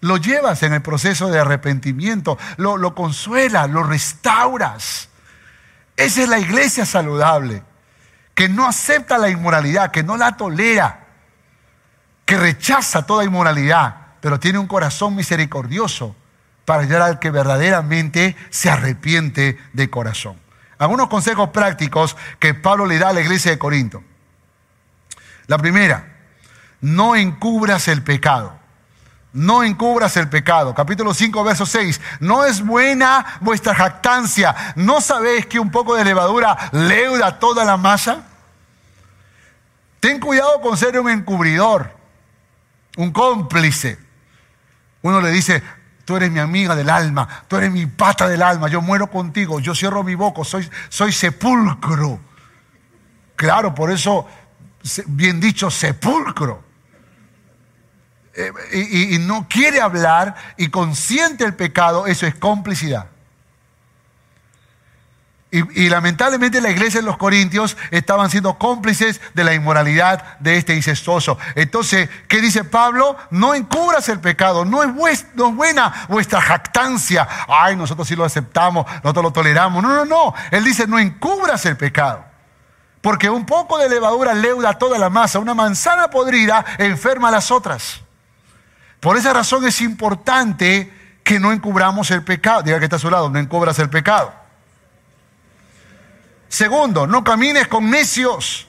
[0.00, 5.10] Lo llevas en el proceso de arrepentimiento, lo, lo consuelas, lo restauras.
[5.94, 7.62] Esa es la iglesia saludable,
[8.34, 11.06] que no acepta la inmoralidad, que no la tolera,
[12.24, 16.16] que rechaza toda inmoralidad pero tiene un corazón misericordioso
[16.64, 20.36] para ayudar al que verdaderamente se arrepiente de corazón.
[20.78, 24.02] Algunos consejos prácticos que Pablo le da a la iglesia de Corinto.
[25.46, 26.16] La primera,
[26.80, 28.58] no encubras el pecado.
[29.32, 30.74] No encubras el pecado.
[30.74, 32.00] Capítulo 5, verso 6.
[32.18, 34.74] No es buena vuestra jactancia.
[34.74, 38.24] ¿No sabéis que un poco de levadura leuda toda la masa?
[40.00, 41.92] Ten cuidado con ser un encubridor,
[42.96, 44.04] un cómplice.
[45.06, 45.62] Uno le dice,
[46.04, 49.60] tú eres mi amiga del alma, tú eres mi pata del alma, yo muero contigo,
[49.60, 52.18] yo cierro mi boca, soy, soy sepulcro.
[53.36, 54.26] Claro, por eso,
[55.06, 56.64] bien dicho, sepulcro.
[58.34, 63.06] Eh, y, y no quiere hablar y consiente el pecado, eso es complicidad.
[65.74, 70.74] Y, lamentablemente la iglesia de los Corintios estaban siendo cómplices de la inmoralidad de este
[70.74, 71.38] incestuoso.
[71.54, 73.16] Entonces, ¿qué dice Pablo?
[73.30, 77.26] No encubras el pecado, no es, no es buena vuestra jactancia.
[77.48, 79.82] Ay, nosotros sí lo aceptamos, nosotros lo toleramos.
[79.82, 80.34] No, no, no.
[80.50, 82.24] Él dice, no encubras el pecado.
[83.00, 85.38] Porque un poco de levadura leuda toda la masa.
[85.38, 88.02] Una manzana podrida enferma a las otras.
[89.00, 90.92] Por esa razón es importante
[91.22, 92.62] que no encubramos el pecado.
[92.62, 94.45] Diga que está a su lado, no encubras el pecado.
[96.48, 98.66] Segundo, no camines con necios.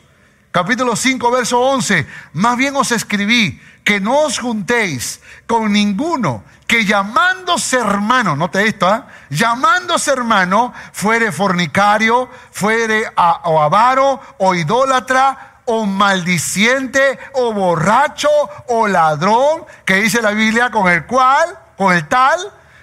[0.52, 2.08] Capítulo 5, verso 11.
[2.34, 8.94] Más bien os escribí que no os juntéis con ninguno que llamándose hermano, note esto,
[8.94, 9.02] ¿eh?
[9.30, 13.06] llamándose hermano, fuere fornicario, fuere
[13.46, 18.30] o avaro, o idólatra, o maldiciente, o borracho,
[18.68, 22.40] o ladrón, que dice la Biblia, con el cual, con el tal,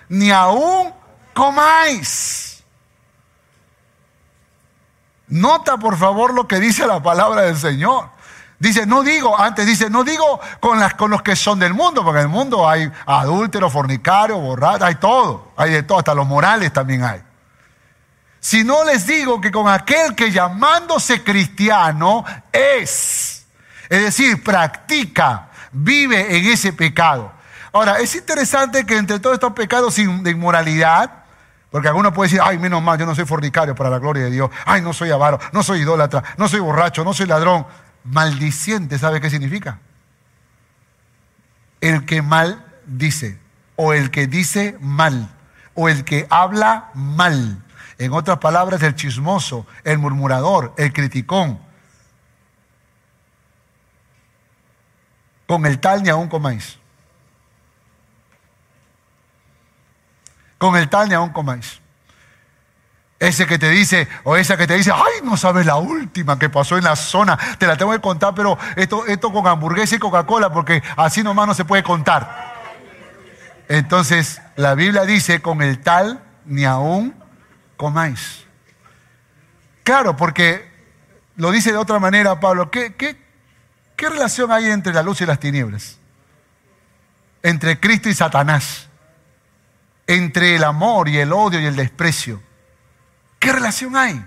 [0.09, 0.92] ni aún
[1.34, 2.53] comáis.
[5.29, 8.11] Nota por favor lo que dice la palabra del Señor.
[8.59, 12.05] Dice, no digo, antes dice, no digo con, las, con los que son del mundo,
[12.05, 16.27] porque en el mundo hay adúlteros, fornicarios, borrachos, hay todo, hay de todo, hasta los
[16.27, 17.22] morales también hay.
[18.41, 23.47] Si no les digo que con aquel que llamándose cristiano es,
[23.89, 27.33] es decir, practica, vive en ese pecado.
[27.72, 31.24] Ahora, es interesante que entre todos estos pecados de inmoralidad,
[31.75, 34.31] porque alguno puede decir, ay, menos mal, yo no soy fornicario para la gloria de
[34.31, 34.49] Dios.
[34.64, 37.66] Ay, no soy avaro, no soy idólatra, no soy borracho, no soy ladrón.
[38.05, 39.81] Maldiciente, ¿sabe qué significa?
[41.81, 43.41] El que mal dice,
[43.75, 45.35] o el que dice mal,
[45.75, 47.61] o el que habla mal.
[47.99, 51.59] En otras palabras, el chismoso, el murmurador, el criticón.
[55.49, 56.79] Con el tal ni aún comáis.
[60.64, 61.78] Con el tal ni aún comáis.
[63.18, 66.48] Ese que te dice, o esa que te dice, ay, no sabes la última que
[66.48, 69.98] pasó en la zona, te la tengo que contar, pero esto, esto con hamburguesa y
[69.98, 72.54] Coca-Cola, porque así nomás no se puede contar.
[73.68, 77.14] Entonces, la Biblia dice, con el tal ni aún
[77.76, 78.46] comáis.
[79.82, 80.66] Claro, porque
[81.36, 83.22] lo dice de otra manera Pablo, ¿qué, qué,
[83.96, 85.98] qué relación hay entre la luz y las tinieblas?
[87.42, 88.88] Entre Cristo y Satanás
[90.07, 92.42] entre el amor y el odio y el desprecio.
[93.38, 94.24] ¿Qué relación hay?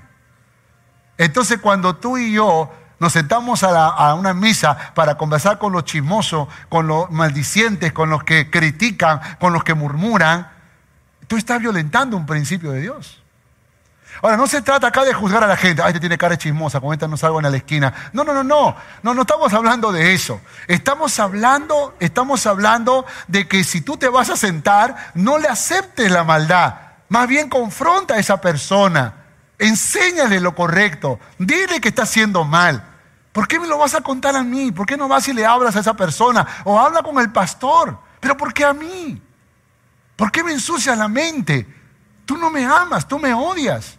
[1.18, 6.48] Entonces cuando tú y yo nos sentamos a, una misa para conversar con los chismosos,
[6.70, 10.50] con los maldicientes, con los que critican, con los que murmuran,
[11.28, 13.22] tú estás violentando un principio de Dios.
[14.22, 15.82] Ahora, no se trata acá de juzgar a la gente.
[15.82, 17.94] Ay, te tiene cara chismosa, con esta no salgo en la esquina.
[18.14, 18.76] No, no, no, no.
[19.04, 20.42] No, no estamos hablando de eso.
[20.68, 26.12] Estamos hablando, estamos hablando de que si tú te vas a sentar, no le aceptes
[26.12, 26.76] la maldad.
[27.10, 29.14] Más bien confronta a esa persona.
[29.60, 31.20] Enséñale lo correcto.
[31.38, 32.84] Dile que está haciendo mal.
[33.32, 34.72] ¿Por qué me lo vas a contar a mí?
[34.72, 36.46] ¿Por qué no vas y le hablas a esa persona?
[36.64, 38.00] O habla con el pastor.
[38.20, 39.22] ¿Pero por qué a mí?
[40.16, 41.68] ¿Por qué me ensucias la mente?
[42.26, 43.97] Tú no me amas, tú me odias.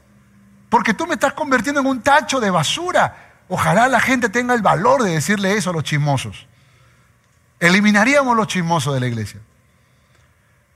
[0.69, 3.43] Porque tú me estás convirtiendo en un tacho de basura.
[3.49, 6.47] Ojalá la gente tenga el valor de decirle eso a los chismosos.
[7.61, 9.41] Eliminaríamos los chismosos de la iglesia.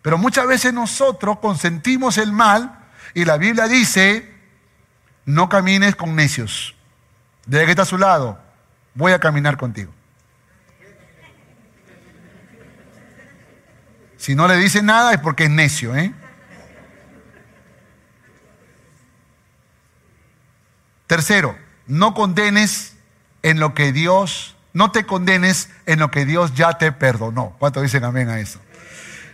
[0.01, 2.79] Pero muchas veces nosotros consentimos el mal
[3.15, 4.35] y la Biblia dice,
[5.25, 6.75] no camines con necios.
[7.47, 8.39] Desde que está a su lado,
[8.95, 9.93] voy a caminar contigo.
[14.17, 16.13] Si no le dice nada es porque es necio, ¿eh?
[21.13, 21.55] Tercero,
[21.87, 22.95] no condenes
[23.43, 27.55] en lo que Dios, no te condenes en lo que Dios ya te perdonó.
[27.59, 28.61] ¿Cuánto dicen amén a eso?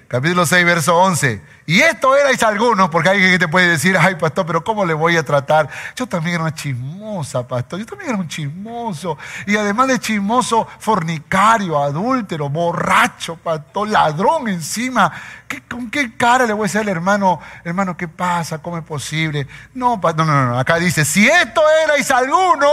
[0.08, 1.40] Capítulo 6, verso 11.
[1.66, 4.94] Y esto erais algunos, porque alguien que te puede decir, ay, pastor, pero ¿cómo le
[4.94, 5.68] voy a tratar?
[5.94, 7.78] Yo también era una chismosa, pastor.
[7.78, 9.18] Yo también era un chismoso.
[9.46, 15.12] Y además de chismoso, fornicario, adúltero, borracho, pastor, ladrón encima.
[15.68, 18.58] ¿Con qué cara le voy a decir al hermano, hermano, qué pasa?
[18.58, 19.46] ¿Cómo es posible?
[19.74, 20.58] No, no, no, no.
[20.58, 22.72] Acá dice, si esto erais algunos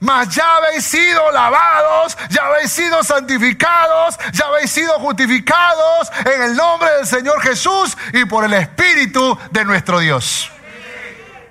[0.00, 6.56] mas ya habéis sido lavados, ya habéis sido santificados, ya habéis sido justificados en el
[6.56, 10.50] nombre del Señor Jesús y por el Espíritu de nuestro Dios.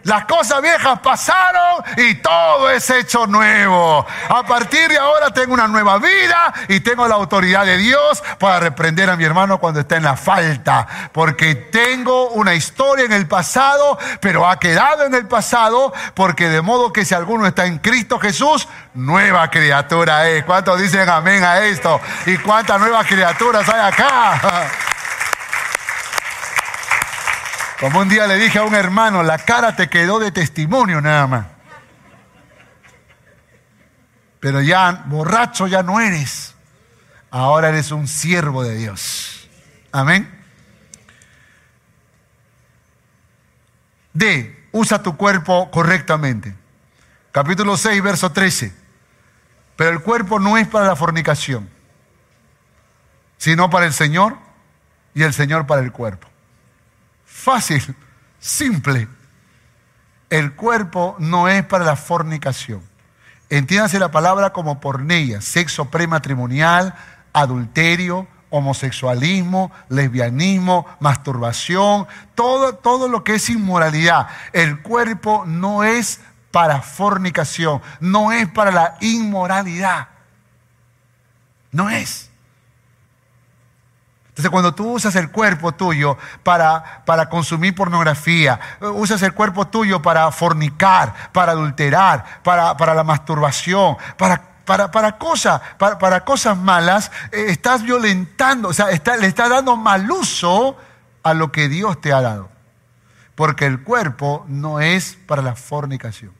[0.07, 4.07] Las cosas viejas pasaron y todo es hecho nuevo.
[4.29, 8.61] A partir de ahora tengo una nueva vida y tengo la autoridad de Dios para
[8.61, 11.09] reprender a mi hermano cuando está en la falta.
[11.11, 15.91] Porque tengo una historia en el pasado, pero ha quedado en el pasado.
[16.13, 20.45] Porque de modo que si alguno está en Cristo Jesús, nueva criatura es.
[20.45, 21.99] ¿Cuántos dicen amén a esto?
[22.25, 24.71] ¿Y cuántas nuevas criaturas hay acá?
[27.79, 31.27] Como un día le dije a un hermano, la cara te quedó de testimonio nada
[31.27, 31.45] más.
[34.39, 36.55] Pero ya borracho ya no eres.
[37.29, 39.47] Ahora eres un siervo de Dios.
[39.91, 40.27] Amén.
[44.13, 44.67] D.
[44.71, 46.55] Usa tu cuerpo correctamente.
[47.31, 48.73] Capítulo 6, verso 13.
[49.75, 51.69] Pero el cuerpo no es para la fornicación,
[53.37, 54.37] sino para el Señor
[55.13, 56.27] y el Señor para el cuerpo.
[57.47, 57.95] Fácil,
[58.41, 59.07] simple.
[60.29, 62.81] El cuerpo no es para la fornicación.
[63.49, 66.93] Entiéndase la palabra como pornella, sexo prematrimonial,
[67.31, 74.27] adulterio, homosexualismo, lesbianismo, masturbación, todo, todo lo que es inmoralidad.
[74.51, 76.19] El cuerpo no es
[76.51, 80.09] para fornicación, no es para la inmoralidad.
[81.71, 82.26] No es.
[84.37, 88.59] Entonces, cuando tú usas el cuerpo tuyo para, para consumir pornografía,
[88.93, 95.17] usas el cuerpo tuyo para fornicar, para adulterar, para, para la masturbación, para, para, para,
[95.17, 100.77] cosas, para, cosas malas, eh, estás violentando, o sea, le estás dando mal uso
[101.23, 102.47] a lo que Dios te ha dado.
[103.33, 106.31] Porque el cuerpo no es para la fornicación.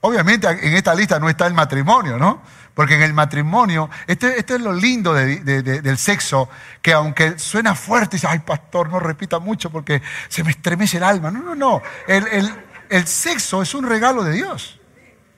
[0.00, 2.40] Obviamente en esta lista no está el matrimonio, ¿no?
[2.78, 6.48] Porque en el matrimonio, esto, es lo lindo del sexo,
[6.80, 11.02] que aunque suena fuerte, dice, ay pastor, no repita mucho porque se me estremece el
[11.02, 11.32] alma.
[11.32, 11.82] No, no, no.
[12.06, 12.48] El,
[12.88, 14.78] el sexo es un regalo de Dios.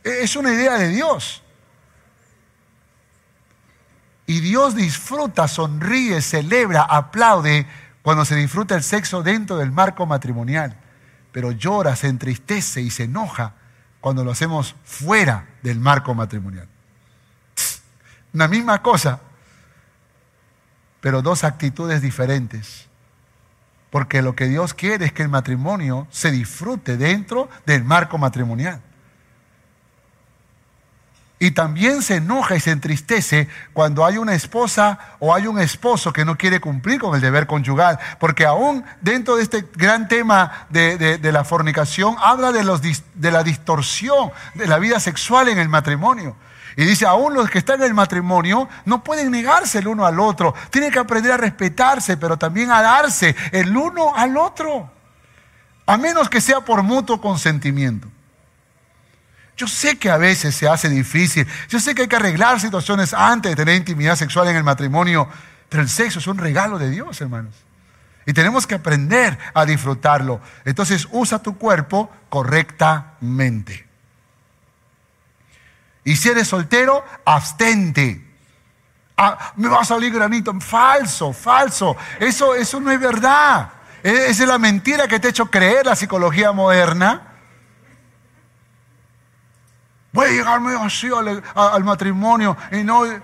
[0.04, 1.42] E, es una idea de Dios.
[4.26, 7.66] Y Dios disfruta, sonríe, celebra, aplaude
[8.02, 10.76] cuando se disfruta el sexo dentro del marco matrimonial.
[11.32, 13.54] Pero llora, se entristece y se enoja
[13.98, 16.69] cuando lo hacemos fuera del marco matrimonial.
[18.32, 19.20] Una misma cosa,
[21.00, 22.88] pero dos actitudes diferentes.
[23.90, 28.80] Porque lo que Dios quiere es que el matrimonio se disfrute dentro del marco matrimonial.
[31.42, 36.12] Y también se enoja y se entristece cuando hay una esposa o hay un esposo
[36.12, 37.98] que no quiere cumplir con el deber conyugal.
[38.18, 43.42] Porque aún dentro de este gran tema de, la fornicación habla de, los, de la
[43.42, 46.36] distorsión de la vida sexual en el matrimonio.
[46.76, 50.20] Y dice, aún los que están en el matrimonio no pueden negarse el uno al
[50.20, 50.54] otro.
[50.70, 54.90] Tienen que aprender a respetarse, pero también a darse el uno al otro.
[55.86, 58.08] A menos que sea por mutuo consentimiento.
[59.56, 61.46] Yo sé que a veces se hace difícil.
[61.68, 65.28] Yo sé que hay que arreglar situaciones antes de tener intimidad sexual en el matrimonio.
[65.68, 67.54] Pero el sexo es un regalo de Dios, hermanos.
[68.24, 70.40] Y tenemos que aprender a disfrutarlo.
[70.64, 73.89] Entonces usa tu cuerpo correctamente.
[76.04, 78.26] Y si eres soltero, abstente.
[79.16, 80.58] Ah, me va a salir granito.
[80.60, 81.96] Falso, falso.
[82.18, 83.70] Eso, eso no es verdad.
[84.02, 87.26] Esa es la mentira que te ha hecho creer la psicología moderna.
[90.12, 91.08] Voy a llegarme así
[91.54, 93.20] al, matrimonio y no, eh,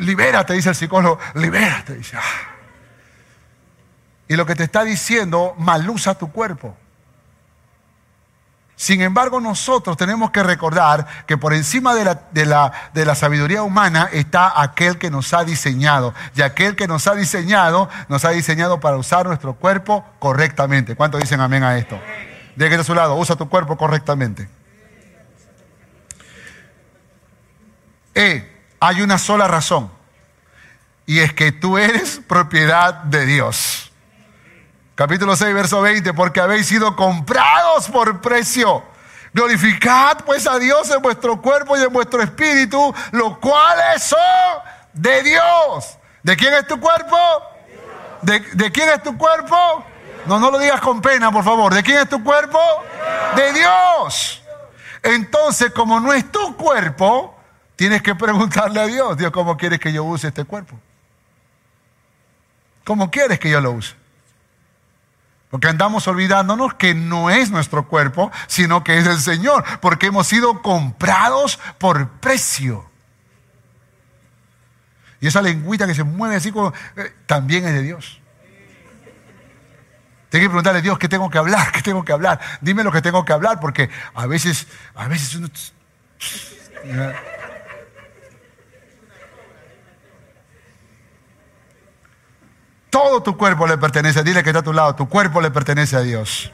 [0.00, 2.00] libérate, dice el psicólogo, libérate.
[2.14, 2.20] Ah.
[4.26, 6.76] Y lo que te está diciendo, malusa tu cuerpo.
[8.76, 13.14] Sin embargo, nosotros tenemos que recordar que por encima de la, de, la, de la,
[13.14, 16.12] sabiduría humana está aquel que nos ha diseñado.
[16.34, 20.96] Y aquel que nos ha diseñado, nos ha diseñado para usar nuestro cuerpo correctamente.
[20.96, 22.00] ¿Cuántos dicen amén a esto?
[22.58, 24.48] Que a su lado, usa tu cuerpo correctamente.
[28.14, 28.48] E,
[28.80, 29.90] hay una sola razón.
[31.06, 33.83] Y es que tú eres propiedad de Dios.
[34.94, 38.84] Capítulo 6, verso 20, porque habéis sido comprados por precio.
[39.32, 44.18] Glorificad pues a Dios en vuestro cuerpo y en vuestro espíritu, los cuales son
[44.92, 45.98] de Dios.
[46.22, 47.16] ¿De quién es tu cuerpo?
[48.22, 49.84] ¿De, de quién es tu cuerpo?
[50.26, 51.74] No, no lo digas con pena, por favor.
[51.74, 52.60] ¿De quién es tu cuerpo?
[53.34, 54.42] De Dios.
[55.02, 57.36] Entonces, como no es tu cuerpo,
[57.74, 60.78] tienes que preguntarle a Dios, Dios, ¿cómo quieres que yo use este cuerpo?
[62.84, 64.03] ¿Cómo quieres que yo lo use?
[65.54, 70.26] Porque andamos olvidándonos que no es nuestro cuerpo, sino que es el Señor, porque hemos
[70.26, 72.90] sido comprados por precio.
[75.20, 78.20] Y esa lengüita que se mueve así como, eh, también es de Dios.
[80.28, 82.40] Tengo que preguntarle a Dios qué tengo que hablar, qué tengo que hablar.
[82.60, 85.48] Dime lo que tengo que hablar, porque a veces, a veces uno.
[92.94, 94.22] Todo tu cuerpo le pertenece.
[94.22, 94.94] Dile que está a tu lado.
[94.94, 96.52] Tu cuerpo le pertenece a Dios.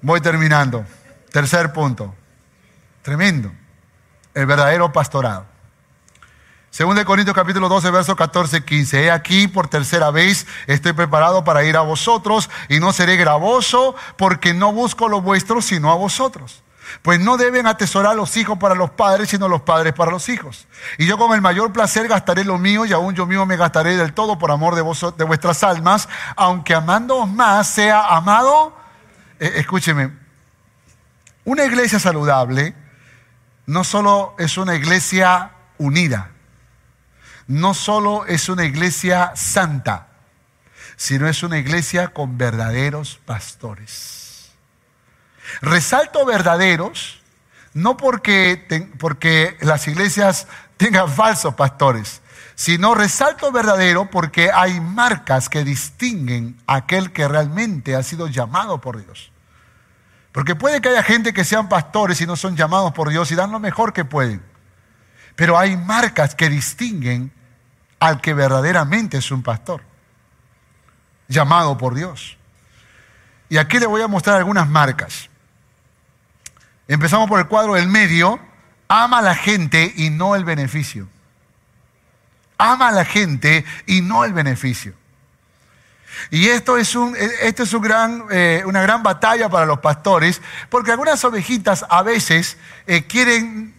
[0.00, 0.86] Voy terminando.
[1.30, 2.14] Tercer punto.
[3.02, 3.52] Tremendo.
[4.32, 5.44] El verdadero pastorado.
[6.70, 9.04] Según de Corintios capítulo 12, verso 14, 15.
[9.04, 13.94] He aquí por tercera vez estoy preparado para ir a vosotros y no seré gravoso
[14.16, 16.62] porque no busco lo vuestro sino a vosotros.
[17.02, 20.66] Pues no deben atesorar los hijos para los padres, sino los padres para los hijos.
[20.98, 23.96] Y yo con el mayor placer gastaré lo mío y aún yo mismo me gastaré
[23.96, 28.76] del todo por amor de, vos, de vuestras almas, aunque amándoos más sea amado.
[29.38, 30.10] Eh, escúcheme,
[31.44, 32.74] una iglesia saludable
[33.66, 36.30] no solo es una iglesia unida,
[37.48, 40.08] no solo es una iglesia santa,
[40.96, 44.25] sino es una iglesia con verdaderos pastores.
[45.60, 47.20] Resalto verdaderos,
[47.74, 52.22] no porque, porque las iglesias tengan falsos pastores,
[52.54, 58.80] sino resalto verdadero porque hay marcas que distinguen a aquel que realmente ha sido llamado
[58.80, 59.30] por Dios.
[60.32, 63.34] Porque puede que haya gente que sean pastores y no son llamados por Dios y
[63.34, 64.42] dan lo mejor que pueden.
[65.34, 67.32] Pero hay marcas que distinguen
[68.00, 69.82] al que verdaderamente es un pastor,
[71.28, 72.36] llamado por Dios.
[73.48, 75.30] Y aquí le voy a mostrar algunas marcas.
[76.88, 78.38] Empezamos por el cuadro del medio.
[78.88, 81.08] Ama a la gente y no el beneficio.
[82.58, 84.94] Ama a la gente y no el beneficio.
[86.30, 90.90] Y esto es, un, esto es gran, eh, una gran batalla para los pastores, porque
[90.90, 92.56] algunas ovejitas a veces
[92.86, 93.74] eh, quieren,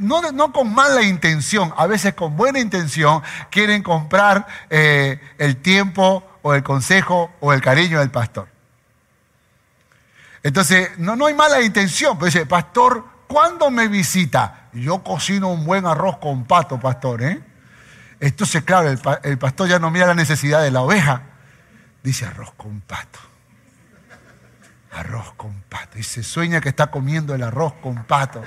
[0.00, 6.54] no, con mala intención, a veces con buena intención, quieren comprar eh, el tiempo o
[6.54, 8.53] el consejo o el cariño del pastor.
[10.44, 14.68] Entonces, no, no hay mala intención, pero dice, pastor, ¿cuándo me visita?
[14.74, 17.22] Yo cocino un buen arroz con pato, pastor.
[17.22, 17.42] ¿eh?
[18.20, 21.22] Entonces, claro, el, el pastor ya no mira la necesidad de la oveja.
[22.02, 23.18] Dice arroz con pato.
[24.92, 25.98] Arroz con pato.
[25.98, 28.42] Y se sueña que está comiendo el arroz con pato.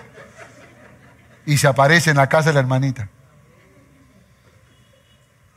[1.47, 3.09] Y se aparece en la casa de la hermanita.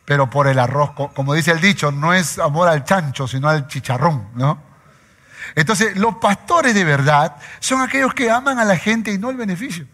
[0.07, 3.69] Pero por el arroz, como dice el dicho, no es amor al chancho, sino al
[3.69, 4.70] chicharrón, ¿no?
[5.55, 9.37] Entonces, los pastores de verdad son aquellos que aman a la gente y no el
[9.37, 9.87] beneficio.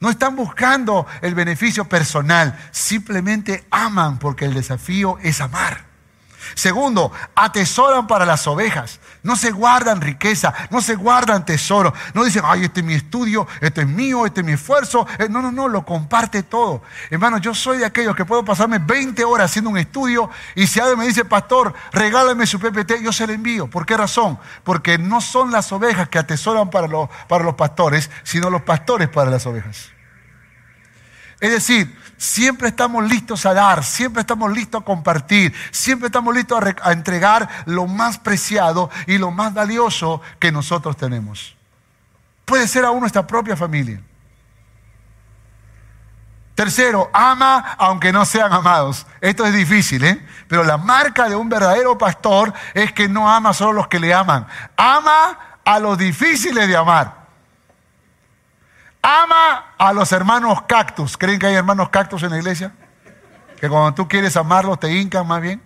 [0.00, 5.89] No están buscando el beneficio personal, simplemente aman porque el desafío es amar.
[6.54, 9.00] Segundo, atesoran para las ovejas.
[9.22, 11.92] No se guardan riqueza, no se guardan tesoro.
[12.14, 15.06] No dicen, ay, este es mi estudio, este es mío, este es mi esfuerzo.
[15.18, 16.82] Eh, no, no, no, lo comparte todo.
[17.10, 20.80] Hermano, yo soy de aquellos que puedo pasarme 20 horas haciendo un estudio y si
[20.80, 23.68] alguien me dice, pastor, regálame su PPT, yo se lo envío.
[23.68, 24.38] ¿Por qué razón?
[24.64, 29.08] Porque no son las ovejas que atesoran para los, para los pastores, sino los pastores
[29.08, 29.90] para las ovejas.
[31.40, 36.62] Es decir, siempre estamos listos a dar, siempre estamos listos a compartir, siempre estamos listos
[36.82, 41.56] a, entregar lo más preciado y lo más valioso que nosotros tenemos.
[42.44, 44.02] Puede ser aún nuestra propia familia.
[46.54, 49.06] Tercero, ama aunque no sean amados.
[49.22, 50.26] Esto es difícil, ¿eh?
[50.46, 54.12] Pero la marca de un verdadero pastor es que no ama solo los que le
[54.12, 54.46] aman.
[54.76, 57.19] Ama a los difíciles de amar.
[59.02, 61.16] Ama a los hermanos cactus.
[61.16, 62.72] ¿Creen que hay hermanos cactus en la iglesia?
[63.58, 65.62] Que cuando tú quieres amarlos te hincan más bien.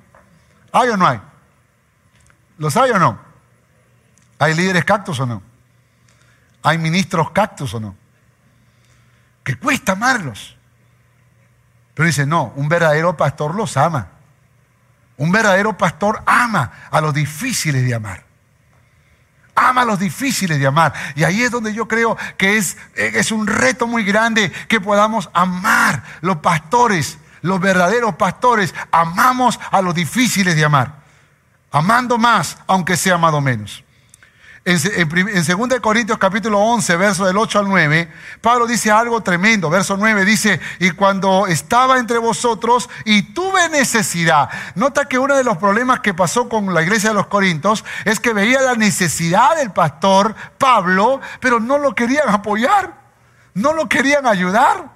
[0.73, 1.21] ¿Hay o no hay?
[2.59, 3.19] ¿Los hay o no?
[4.39, 5.43] ¿Hay líderes cactus o no?
[6.63, 7.97] ¿Hay ministros cactus o no?
[9.43, 10.57] Que cuesta amarlos.
[11.95, 14.09] Pero dice, no, un verdadero pastor los ama.
[15.17, 18.25] Un verdadero pastor ama a los difíciles de amar.
[19.55, 20.93] Ama a los difíciles de amar.
[21.15, 25.31] Y ahí es donde yo creo que es, es un reto muy grande que podamos
[25.33, 26.03] amar.
[26.23, 31.05] Los pastores, los verdaderos pastores, amamos a los difíciles de amar.
[31.71, 33.84] Amando más, aunque sea amado menos.
[34.67, 38.11] En, 2 Corintios capítulo 11, verso del 8 al 9,
[38.41, 39.69] Pablo dice algo tremendo.
[39.69, 44.49] Verso 9 dice, y cuando estaba entre vosotros y tuve necesidad.
[44.75, 48.21] Nota que uno de los problemas que pasó con la iglesia de los Corintios es
[48.21, 52.95] que veía la necesidad del pastor Pablo, pero no lo querían apoyar,
[53.53, 54.95] no lo querían ayudar.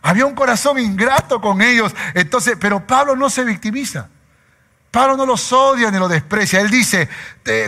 [0.00, 1.92] Había un corazón ingrato con ellos.
[2.14, 4.08] Entonces, pero Pablo no se victimiza.
[4.92, 6.60] Pablo no los odia ni los desprecia.
[6.60, 7.08] Él dice,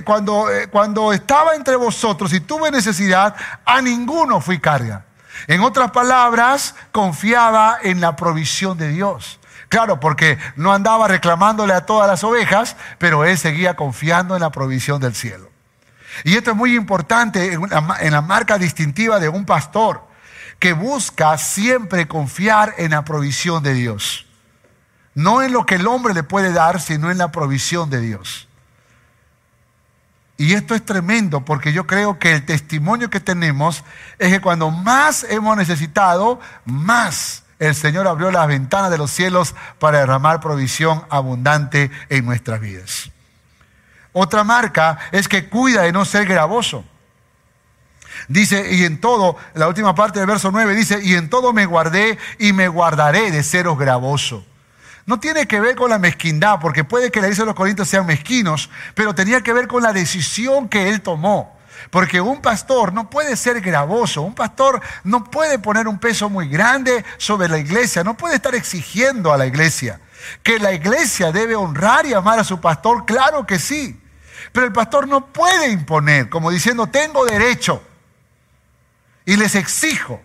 [0.05, 5.07] cuando, eh, cuando estaba entre vosotros y tuve necesidad, a ninguno fui carga.
[5.47, 9.41] En otras palabras, confiaba en la provisión de Dios.
[9.71, 14.51] Claro, porque no andaba reclamándole a todas las ovejas, pero él seguía confiando en la
[14.51, 15.51] provisión del cielo.
[16.25, 20.07] Y esto es muy importante en la marca distintiva de un pastor,
[20.59, 24.24] que busca siempre confiar en la provisión de Dios.
[25.15, 28.49] No en lo que el hombre le puede dar, sino en la provisión de Dios.
[30.37, 33.85] Y esto es tremendo porque yo creo que el testimonio que tenemos
[34.19, 39.55] es que cuando más hemos necesitado, más el Señor abrió las ventanas de los cielos
[39.79, 43.11] para derramar provisión abundante en nuestras vidas.
[44.13, 46.85] Otra marca es que cuida de no ser gravoso.
[48.29, 51.67] Dice, y en todo, la última parte del verso 9 dice, y en todo me
[51.67, 54.45] guardé y me guardaré de seros gravoso.
[55.07, 57.89] No tiene que ver con la mezquindad, porque puede que la iglesia de los Corintios
[57.89, 61.55] sean mezquinos, pero tenía que ver con la decisión que él tomó.
[61.91, 66.49] Porque un pastor no puede ser gravoso, un pastor no puede poner un peso muy
[66.49, 70.01] grande sobre la iglesia, no puede estar exigiendo a la iglesia.
[70.43, 74.01] Que la iglesia debe honrar y amar a su pastor, claro que sí.
[74.53, 77.83] Pero el pastor no puede imponer, como diciendo, tengo derecho
[79.27, 80.21] y les exijo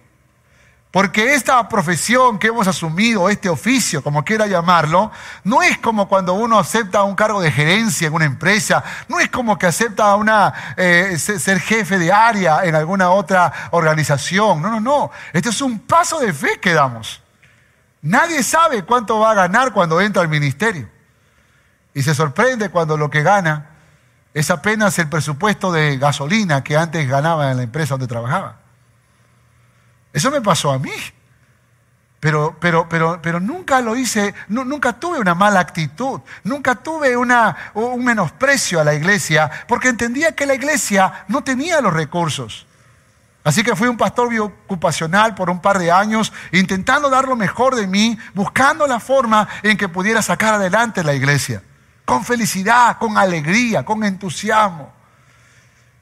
[0.91, 5.11] porque esta profesión que hemos asumido, este oficio, como quiera llamarlo,
[5.43, 9.29] no es como cuando uno acepta un cargo de gerencia en una empresa, no es
[9.29, 14.63] como que acepta una, eh, ser jefe de área en alguna otra organización.
[14.63, 15.11] No, no, no.
[15.31, 17.21] Este es un paso de fe que damos.
[18.01, 20.89] Nadie sabe cuánto va a ganar cuando entra al ministerio.
[21.93, 23.69] Y se sorprende cuando lo que gana
[24.33, 28.58] es apenas el presupuesto de gasolina que antes ganaba en la empresa donde trabajaba.
[30.19, 30.91] Eso me pasó a mí.
[32.19, 38.03] Pero, pero, pero, pero nunca lo hice, nunca tuve una mala actitud, nunca tuve un
[38.03, 42.67] menosprecio a la iglesia, porque entendía que la iglesia no tenía los recursos.
[43.45, 47.75] Así que fui un pastor biocupacional por un par de años, intentando dar lo mejor
[47.75, 51.63] de mí, buscando la forma en que pudiera sacar adelante la iglesia,
[52.03, 54.98] con felicidad, con alegría, con entusiasmo.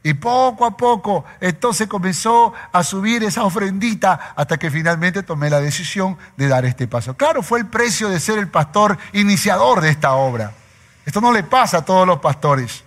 [0.08, 5.60] Y poco a poco entonces comenzó a subir esa ofrendita hasta que finalmente tomé la
[5.60, 7.18] decisión de dar este paso.
[7.18, 10.53] Claro, fue el precio de ser el pastor iniciador de esta obra.
[11.05, 12.86] Esto no le pasa a todos los pastores.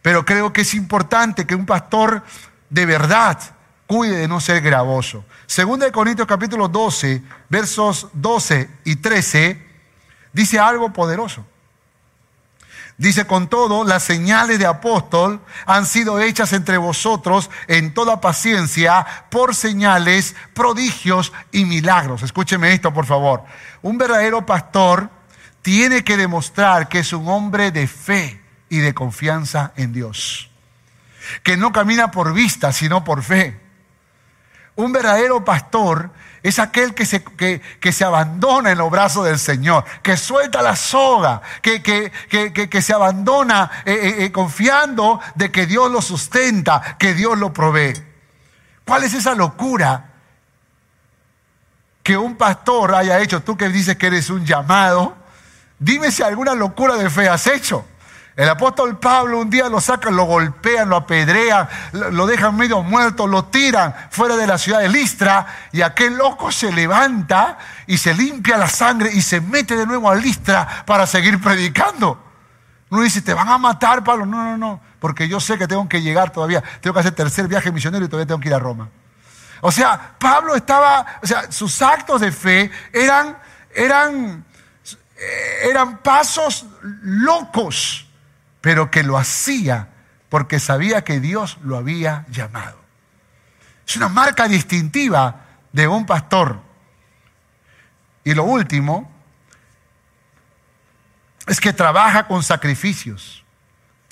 [0.00, 2.22] Pero creo que es importante que un pastor
[2.70, 3.40] de verdad
[3.88, 5.24] cuide de no ser gravoso.
[5.46, 9.60] Segunda de Corintios capítulo 12, versos 12 y 13,
[10.32, 11.44] dice algo poderoso.
[12.98, 19.06] Dice, con todo, las señales de apóstol han sido hechas entre vosotros en toda paciencia
[19.30, 22.22] por señales, prodigios y milagros.
[22.22, 23.44] Escúcheme esto, por favor.
[23.82, 25.10] Un verdadero pastor
[25.60, 28.40] tiene que demostrar que es un hombre de fe
[28.70, 30.50] y de confianza en Dios.
[31.42, 33.60] Que no camina por vista, sino por fe.
[34.74, 36.10] Un verdadero pastor
[36.46, 40.76] es aquel que se, que, se, abandona en los brazos del Señor, que suelta la
[40.76, 47.14] soga, que, que se abandona eh, eh, eh, confiando de que Dios lo sustenta, que
[47.14, 47.94] Dios lo provee.
[48.84, 50.12] ¿Cuál es esa locura
[52.04, 53.42] que un pastor haya hecho?
[53.42, 55.16] Tú que dices que eres un llamado,
[55.80, 57.84] dime si alguna locura de fe has hecho.
[58.36, 63.26] El apóstol Pablo un día lo sacan, lo golpean, lo apedrean, lo dejan medio muerto,
[63.26, 67.56] lo tiran fuera de la ciudad de Listra y aquel loco se levanta
[67.86, 72.22] y se limpia la sangre y se mete de nuevo a Listra para seguir predicando.
[72.90, 74.26] Uno dice, te van a matar, Pablo.
[74.26, 77.48] No, no, no, porque yo sé que tengo que llegar todavía, tengo que hacer tercer
[77.48, 78.90] viaje misionero y todavía tengo que ir a Roma.
[79.62, 83.38] O sea, Pablo estaba, o sea, sus actos de fe eran,
[83.74, 84.44] eran,
[85.62, 88.05] eran pasos locos
[88.66, 89.90] pero que lo hacía
[90.28, 92.76] porque sabía que Dios lo había llamado.
[93.86, 96.60] Es una marca distintiva de un pastor.
[98.24, 99.08] Y lo último
[101.46, 103.44] es que trabaja con sacrificios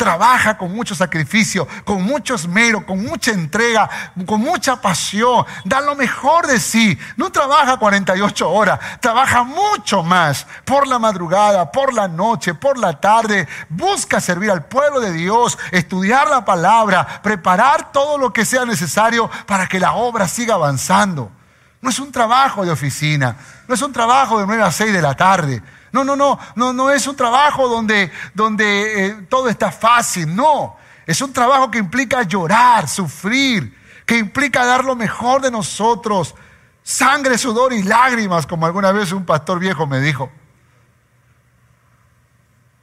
[0.05, 3.89] trabaja con mucho sacrificio, con mucho esmero, con mucha entrega,
[4.27, 6.99] con mucha pasión, da lo mejor de sí.
[7.17, 13.01] No trabaja 48 horas, trabaja mucho más por la madrugada, por la noche, por la
[13.01, 13.49] tarde.
[13.71, 19.31] Busca servir al pueblo de Dios, estudiar la palabra, preparar todo lo que sea necesario
[19.47, 21.33] para que la obra siga avanzando.
[21.81, 23.37] No es un trabajo de oficina,
[23.67, 25.63] no es un trabajo de 9 a 6 de la tarde.
[25.95, 30.77] No, no, no, no, no es un trabajo donde, donde eh, todo está fácil, no.
[31.07, 36.35] Es un trabajo que implica llorar, sufrir, que implica dar lo mejor de nosotros,
[36.83, 40.33] sangre, sudor y lágrimas, como alguna vez un pastor viejo me dijo.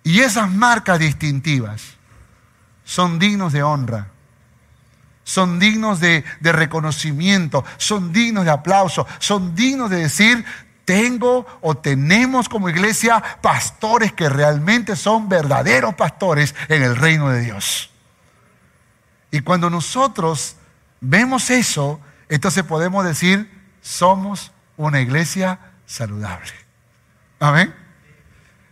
[0.04, 1.98] Y esas marcas distintivas
[2.86, 4.08] son dignos de honra,
[5.26, 10.46] son dignos de, de, reconocimiento, son dignos de aplauso, son dignos de decir,
[10.86, 17.42] tengo o tenemos como iglesia pastores que realmente son verdaderos pastores en el reino de
[17.42, 17.92] Dios.
[19.32, 20.56] Y cuando nosotros
[21.00, 23.50] vemos eso, entonces podemos decir,
[23.82, 26.52] somos una iglesia saludable.
[27.40, 27.74] Amén.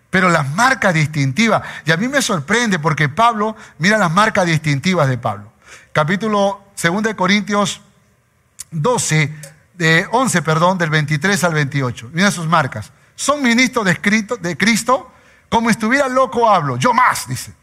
[0.10, 5.07] Pero las marcas distintivas, y a mí me sorprende porque Pablo, mira las marcas distintivas
[5.07, 5.51] de Pablo.
[5.91, 7.82] Capítulo 2 de Corintios
[8.72, 9.34] 12,
[9.80, 12.11] de 11, perdón, del 23 al 28.
[12.13, 12.91] Mira sus marcas.
[13.15, 13.93] Son ministros de,
[14.41, 15.11] de Cristo,
[15.49, 16.77] como estuviera loco hablo.
[16.77, 17.59] Yo más, dice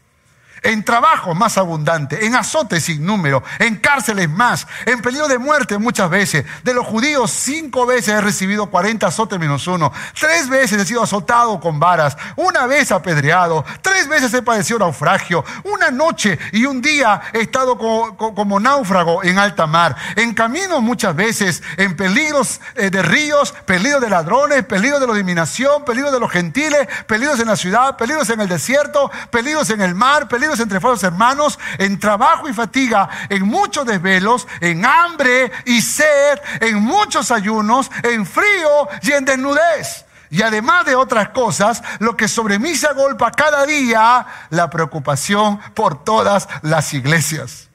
[0.61, 5.77] en trabajo más abundante, en azotes sin número, en cárceles más, en peligro de muerte
[5.77, 6.45] muchas veces.
[6.63, 9.91] De los judíos cinco veces he recibido 40 azotes menos uno.
[10.19, 15.43] Tres veces he sido azotado con varas, una vez apedreado, tres veces he padecido naufragio,
[15.63, 21.15] una noche y un día he estado como, náufrago en alta mar, en camino muchas
[21.15, 26.19] veces, en peligros eh, de ríos, peligros de ladrones, peligros de la eliminación, peligros de
[26.19, 30.46] los gentiles, peligros en la ciudad, peligros en el desierto, peligros en el mar, peligros
[30.55, 36.81] entre falsos hermanos, en trabajo y fatiga, en muchos desvelos, en hambre y sed, en
[36.81, 40.05] muchos ayunos, en frío y en desnudez.
[40.29, 45.59] Y además de otras cosas, lo que sobre mí se agolpa cada día, la preocupación
[45.73, 47.69] por todas las iglesias.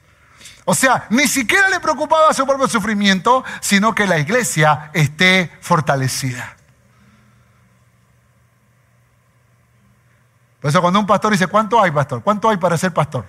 [0.64, 6.56] O sea, ni siquiera le preocupaba su propio sufrimiento, sino que la iglesia esté fortalecida.
[10.62, 12.22] Por eso cuando un pastor dice, ¿cuánto hay, pastor?
[12.22, 13.26] ¿Cuánto hay para ser pastor?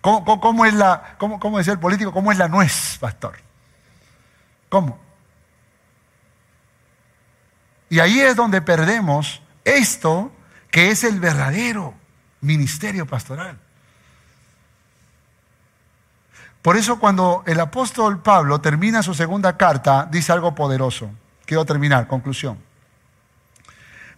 [0.00, 3.36] ¿Cómo, es la, cómo, cómo el político, cómo es la nuez, pastor?
[4.70, 4.98] ¿Cómo?
[7.90, 10.32] Y ahí es donde perdemos esto
[10.70, 11.94] que es el verdadero
[12.40, 13.58] ministerio pastoral.
[16.62, 21.10] Por eso cuando el apóstol Pablo termina su segunda carta, dice algo poderoso.
[21.44, 22.58] Quiero terminar, conclusión.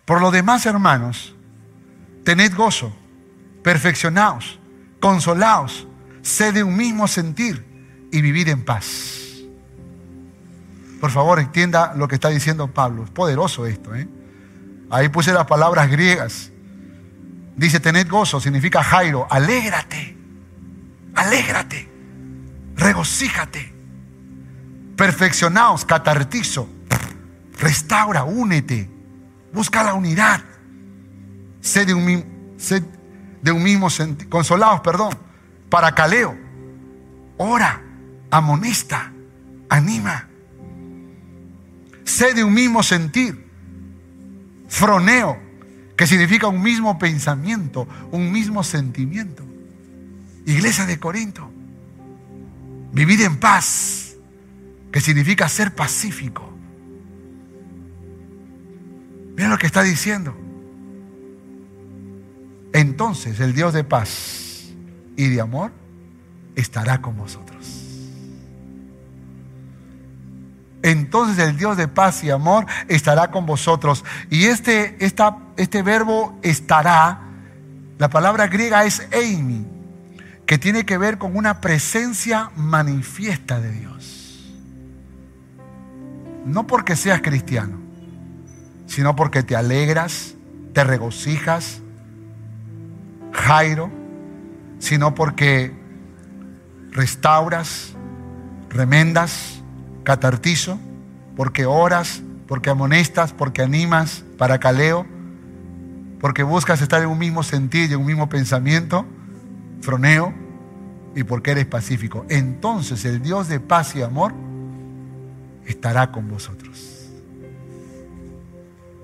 [0.05, 1.36] Por lo demás, hermanos,
[2.27, 2.93] tened gozo,
[3.63, 4.59] perfeccionaos,
[5.01, 5.87] consolaos,
[6.23, 7.65] sed de un mismo sentir
[8.11, 9.45] y vivid en paz.
[11.01, 13.05] Por favor, entienda lo que está diciendo Pablo.
[13.05, 13.95] Es poderoso esto.
[13.95, 14.09] ¿eh?
[14.91, 16.51] Ahí puse las palabras griegas.
[17.55, 20.17] Dice, tened gozo, significa Jairo, alégrate,
[21.15, 21.89] alégrate,
[22.75, 23.73] regocíjate,
[24.97, 26.69] perfeccionaos, catartizo,
[27.61, 28.91] restaura, únete,
[29.53, 30.43] busca la unidad
[31.67, 31.89] sed
[33.43, 35.11] de un, mismo sentido, consolados, perdón,
[35.69, 36.39] para caleo,
[37.39, 37.83] ora,
[38.31, 39.13] amonesta,
[39.69, 40.29] anima,
[42.05, 43.45] sed de un mismo sentir,
[44.69, 45.39] froneo,
[45.97, 49.43] que significa un mismo pensamiento, un mismo sentimiento.
[50.45, 51.51] Iglesia de Corinto,
[52.93, 54.15] vivir en paz,
[54.93, 56.49] que significa ser pacífico.
[59.35, 60.46] Mira lo que está diciendo
[62.77, 64.67] entonces el Dios de paz
[65.17, 65.73] y de amor
[66.57, 67.47] estará con vosotros.
[70.83, 74.05] Entonces el Dios de paz y amor estará con vosotros.
[74.29, 77.23] Y este, este verbo estará
[77.99, 79.67] La palabra griega es eimi,
[80.45, 84.55] que tiene que ver con una presencia manifiesta de Dios.
[86.45, 87.79] No porque seas cristiano,
[88.87, 90.35] sino porque te alegras,
[90.75, 91.81] te regocijas,
[93.33, 93.91] Jairo,
[94.79, 95.73] sino porque
[96.91, 97.95] restauras,
[98.71, 99.63] remendas,
[100.05, 100.79] catartizo,
[101.37, 105.07] porque oras, porque amonestas, porque animas, para caleo,
[106.21, 109.05] porque buscas estar en un mismo sentido, en un mismo pensamiento,
[109.81, 110.33] froneo,
[111.15, 112.27] y porque eres pacífico.
[112.29, 114.35] Entonces el Dios de paz y amor
[115.65, 117.11] estará con vosotros.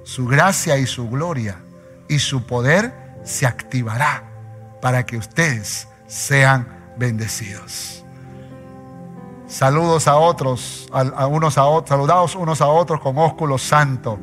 [0.05, 1.57] Su gracia y su gloria
[2.09, 2.93] y su poder
[3.25, 4.25] se activará
[4.81, 6.67] para que ustedes sean
[6.99, 8.05] bendecidos.
[9.47, 14.19] Saludos a otros, a, unos a otros, saludados unos a otros con ósculo santo.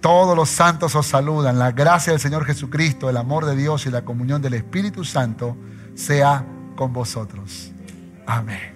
[0.00, 1.58] Todos los santos os saludan.
[1.58, 5.56] La gracia del Señor Jesucristo, el amor de Dios y la comunión del Espíritu Santo
[5.94, 7.72] sea con vosotros.
[8.26, 8.75] Amén.